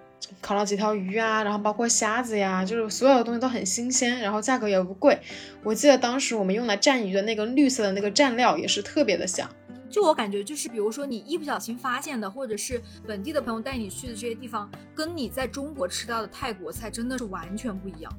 [0.41, 5.20] 烤了几条鱼啊，然后包括虾子呀，就是所有的东西都很新鲜，然后价格也不贵。
[5.63, 9.49] 我记得当时我们用来蘸鱼的那个绿色的那个蘸料也是特别的香。
[9.89, 18.11] 就我感觉，就是比如说你一不小心发现的，或者是本地的朋友带你去的这些地方，跟你在中国吃到的泰国菜真的是完全不一样。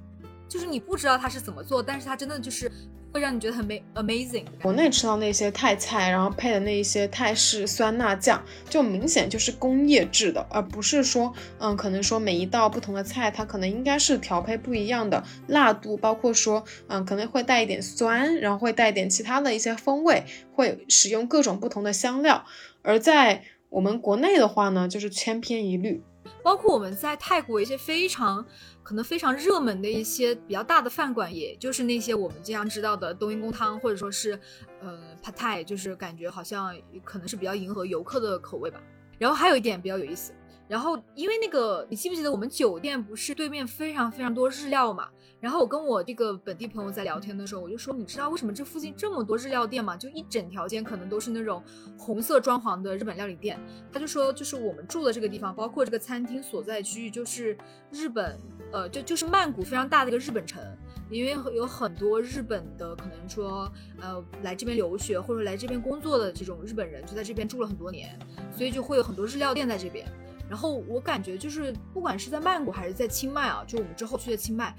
[0.49, 2.73] 就是你不知道它是怎么做，但是它真的就是
[3.13, 4.45] 会让你觉得很 amazing。
[4.63, 22.45] 国内吃到那些泰菜，然后配的那一些泰式酸辣酱，就明显就是工业制的，而不是说，嗯，可能说每一道不同的菜，它可能应该是调配不一样的辣度，包括说，嗯，可能会带一点酸，然后会带一点其他的一些风味，会使用各种不同的香料。
[22.83, 26.03] 而在我们国内的话呢，就是千篇一律。
[26.49, 28.43] 包括我们在泰国一些非常
[28.83, 34.33] 可能非常热门的一些比较大的饭馆，也就是那些我们经常知道的冬阴功汤，或者说是
[34.81, 36.75] 呃 p a t a i 就是感觉好像
[37.05, 38.81] 可能是比较迎合游客的口味吧。
[39.19, 40.33] 然后还有一点比较有意思。
[40.67, 45.11] 然后，因为那个，你记不记得我们酒店不是对面非常非常多日料嘛？
[45.41, 49.97] 然后我跟我这个本地朋友在聊天的时候，我就说，你知道为什么这附近这么多日料店吗？
[49.97, 51.62] 就一整条街可能都是那种
[51.97, 53.59] 红色装潢的日本料理店。
[53.93, 57.57] 他就说，就是我们住的这个地方，包括这个餐厅所在区域，就是
[57.93, 58.36] 日本，
[58.72, 60.61] 呃，就就是曼谷非常大的一个日本城，
[61.09, 63.70] 因为有很多日本的可能说，
[64.01, 68.18] 呃，来这边留学或者来这边工作的这种日本人就在这边住了很多年，
[68.51, 70.05] 所以就会有很多日料店在这边。
[70.49, 74.75] 然后我感觉就是，不管是在曼谷还是在清迈啊，就我们之后去的清迈，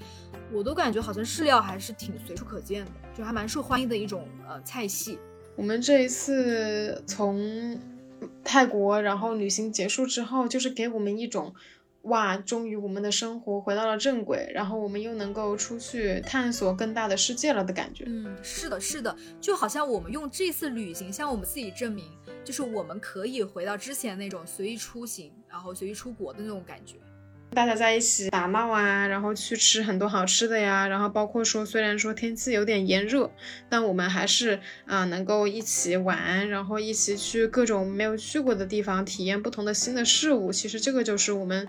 [0.52, 5.18] 我都感觉好像日料还是挺随处可见的，就还蛮受欢迎的一种呃菜系。
[5.56, 7.78] 我们这一次从
[8.42, 11.54] 泰国然后旅行结束之后，就是给我们一种。
[12.02, 18.04] 哇，终于我们的生活回到了正轨，然后我们又能够出去探索更大的世界了的感觉。
[18.06, 22.06] 嗯，是的，是的，就好像我们用这次旅行向我们自己证明，
[22.42, 26.96] 就是我们可以回到之前那种随意出行，然后随意出国的那种感觉。
[27.52, 33.30] 大家在一起打闹啊，然后去吃很多好吃的呀，然后包括说，虽然说天气有点炎热，
[33.68, 40.52] 但我们还是啊能够一起玩，然后一起去各种没有去过的地方，体验不同的新的事物。
[40.52, 41.66] 其实这个就是我们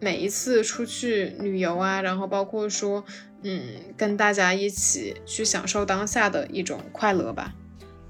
[0.00, 3.04] 每一次出去旅游啊，然后包括说，
[3.42, 3.62] 嗯，
[3.96, 7.54] 跟大家一起去享受当下的一种快乐吧。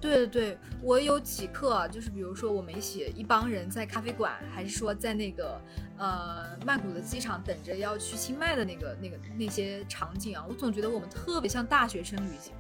[0.00, 5.60] 对对对，我有几刻就是比如说我们一起一帮人在咖啡馆，还是说在那个。
[5.96, 12.52] 呃，曼谷的机场等着要去清迈的那个、那个那些场景啊，我总觉得我们特别像大学生旅行，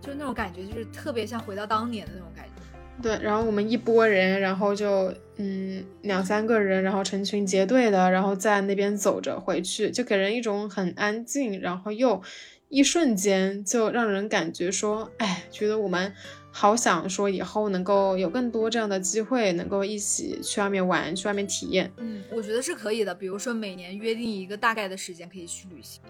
[0.00, 3.02] 就是那种感觉，就是特别像回到当年的那种感觉。
[3.02, 12.22] 对，然后我们一拨人，然后就嗯两三个人，然后成群结队的，然后在那边走着回去，就给人一种很安静，然后又
[12.68, 16.14] 一瞬间就让人感觉说，哎，觉得我们。
[16.58, 21.92] 好想说以后能够有更多这样的机会，能够一起去外面玩，去外面体验。
[21.98, 23.14] 嗯，我觉得是可以的。
[23.14, 26.00] 比如说每年约定一个大概的时间可以去旅行。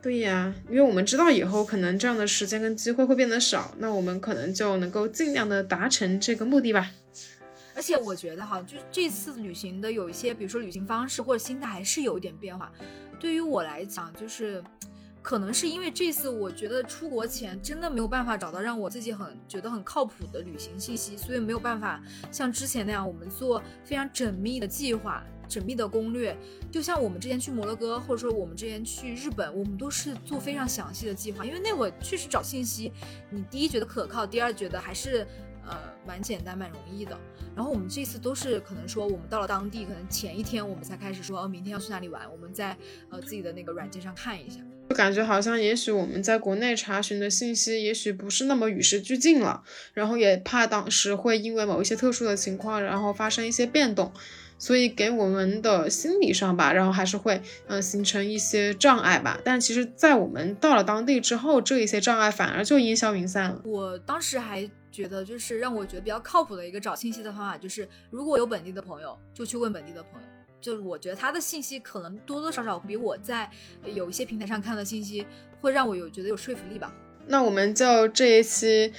[0.00, 6.90] 对呀，因为我们知道以后可能这样的时间跟机会会变得少，那我们可能就能够尽量的达成这个目的吧。
[7.76, 12.72] 而且我觉得哈，就这次旅行的有一些，比如说旅行方式或者心态还是有一点变化。
[13.20, 14.64] 对于我来讲，就是。
[15.24, 21.98] 可能是因为这次，我觉得出国前真的没有办法找到让我自己很觉得很靠谱的旅行信息，所以没有办法
[22.30, 26.36] 像之前那样，我们做非常缜密的计划，缜密的攻略。
[26.70, 32.92] 就像我们之前去摩洛哥，或者说我们之前去日本，我们都是做非常详细的计划，因为那会确实找信息，
[33.30, 35.26] 你第一觉得可靠，第二觉得还是。
[35.66, 37.18] 呃，蛮简单，蛮容易的。
[37.56, 42.76] 然后我们这次都是可能说，我们到了当地，可能前一天我们才开始说，哦，明天要去哪里玩，我们在
[43.08, 44.60] 呃自己的那个软件上看一下。
[44.88, 49.62] 就感觉好像，也许我们在国内查询的信息，也许不是那么与时俱进了。
[49.92, 54.12] 然后也怕当时会因为某一些特殊的情况，然后发生一些变动，
[54.58, 59.40] 所以给我们的心理上吧，然后还是会嗯形成一些障碍吧。
[59.42, 63.62] 但其实，在我们到了当地之后，这一些障碍反而就烟消云散了。
[63.64, 64.70] 我当时还。
[64.94, 70.28] 觉得就是让我觉得比较靠谱的一个找信息的方法，就是如果有本地的朋友，就去问本地的朋友。
[70.64, 73.50] 就是我觉得他的信息可能多多少少比我在
[73.84, 75.26] 有一些平台上看的信息
[75.60, 76.90] 会让我有觉得有说服力吧。
[77.26, 78.90] 那我们就这一期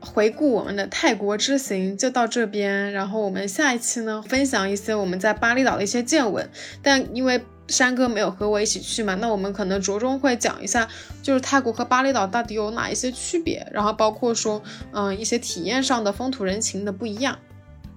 [0.00, 6.48] 回顾我们的泰国之行就到这边，然后我们下一期呢分享一些我们在巴厘岛的一些见闻。
[6.82, 7.38] 但因为
[7.68, 10.88] 山哥没有和我一起去嘛，那我们可能着重会讲一下，
[11.22, 17.38] 就是泰国和巴厘岛到底有哪一些区别，然后包括说，嗯，一些体验上的风土人情的不一样。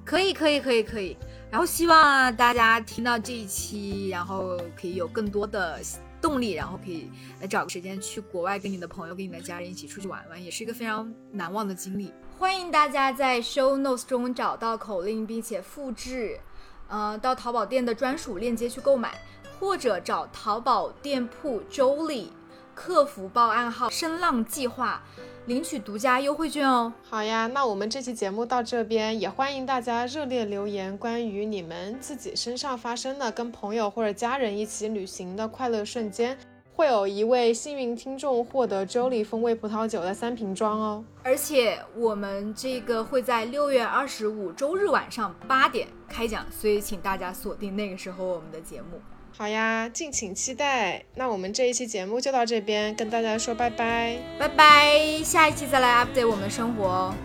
[0.04, 1.16] 可以，可以，可以，可以。
[1.50, 5.80] 然后希望大家听到这一期，然后可以有更多的
[6.22, 12.14] 动力，然后可以来找个时间去国外跟你的朋友、跟你的家人一起出去玩玩，也是一个非常难忘的经历。
[12.38, 16.40] 欢迎大家在 Show Notes 中找到口令，并且复制，
[16.88, 19.14] 呃，到淘宝店的专属链接去购买。
[19.60, 22.32] 或者找淘宝店铺周丽，
[22.76, 25.02] 客服报暗号“声浪计划”，
[25.48, 26.92] 领取独家优惠券哦。
[27.10, 36.38] 好呀，那我们这期节目到这边，也欢迎大家热烈留言，关于你们自己身上发生的跟朋友或者家人一起旅行的快乐瞬间，
[36.76, 41.06] 会有一位幸运听众获得周丽风味葡萄酒的三瓶装哦。
[41.24, 49.00] 而且我们这个会在六月二十五周日晚上八点开奖，所以请大家锁定那个时候我们的节目。
[49.38, 51.04] 好呀，敬请期待。
[51.14, 55.22] 那我们这一期节目就到这边，跟大家说拜拜，拜拜。
[55.24, 57.16] 下一期再来 update 我们生活哦。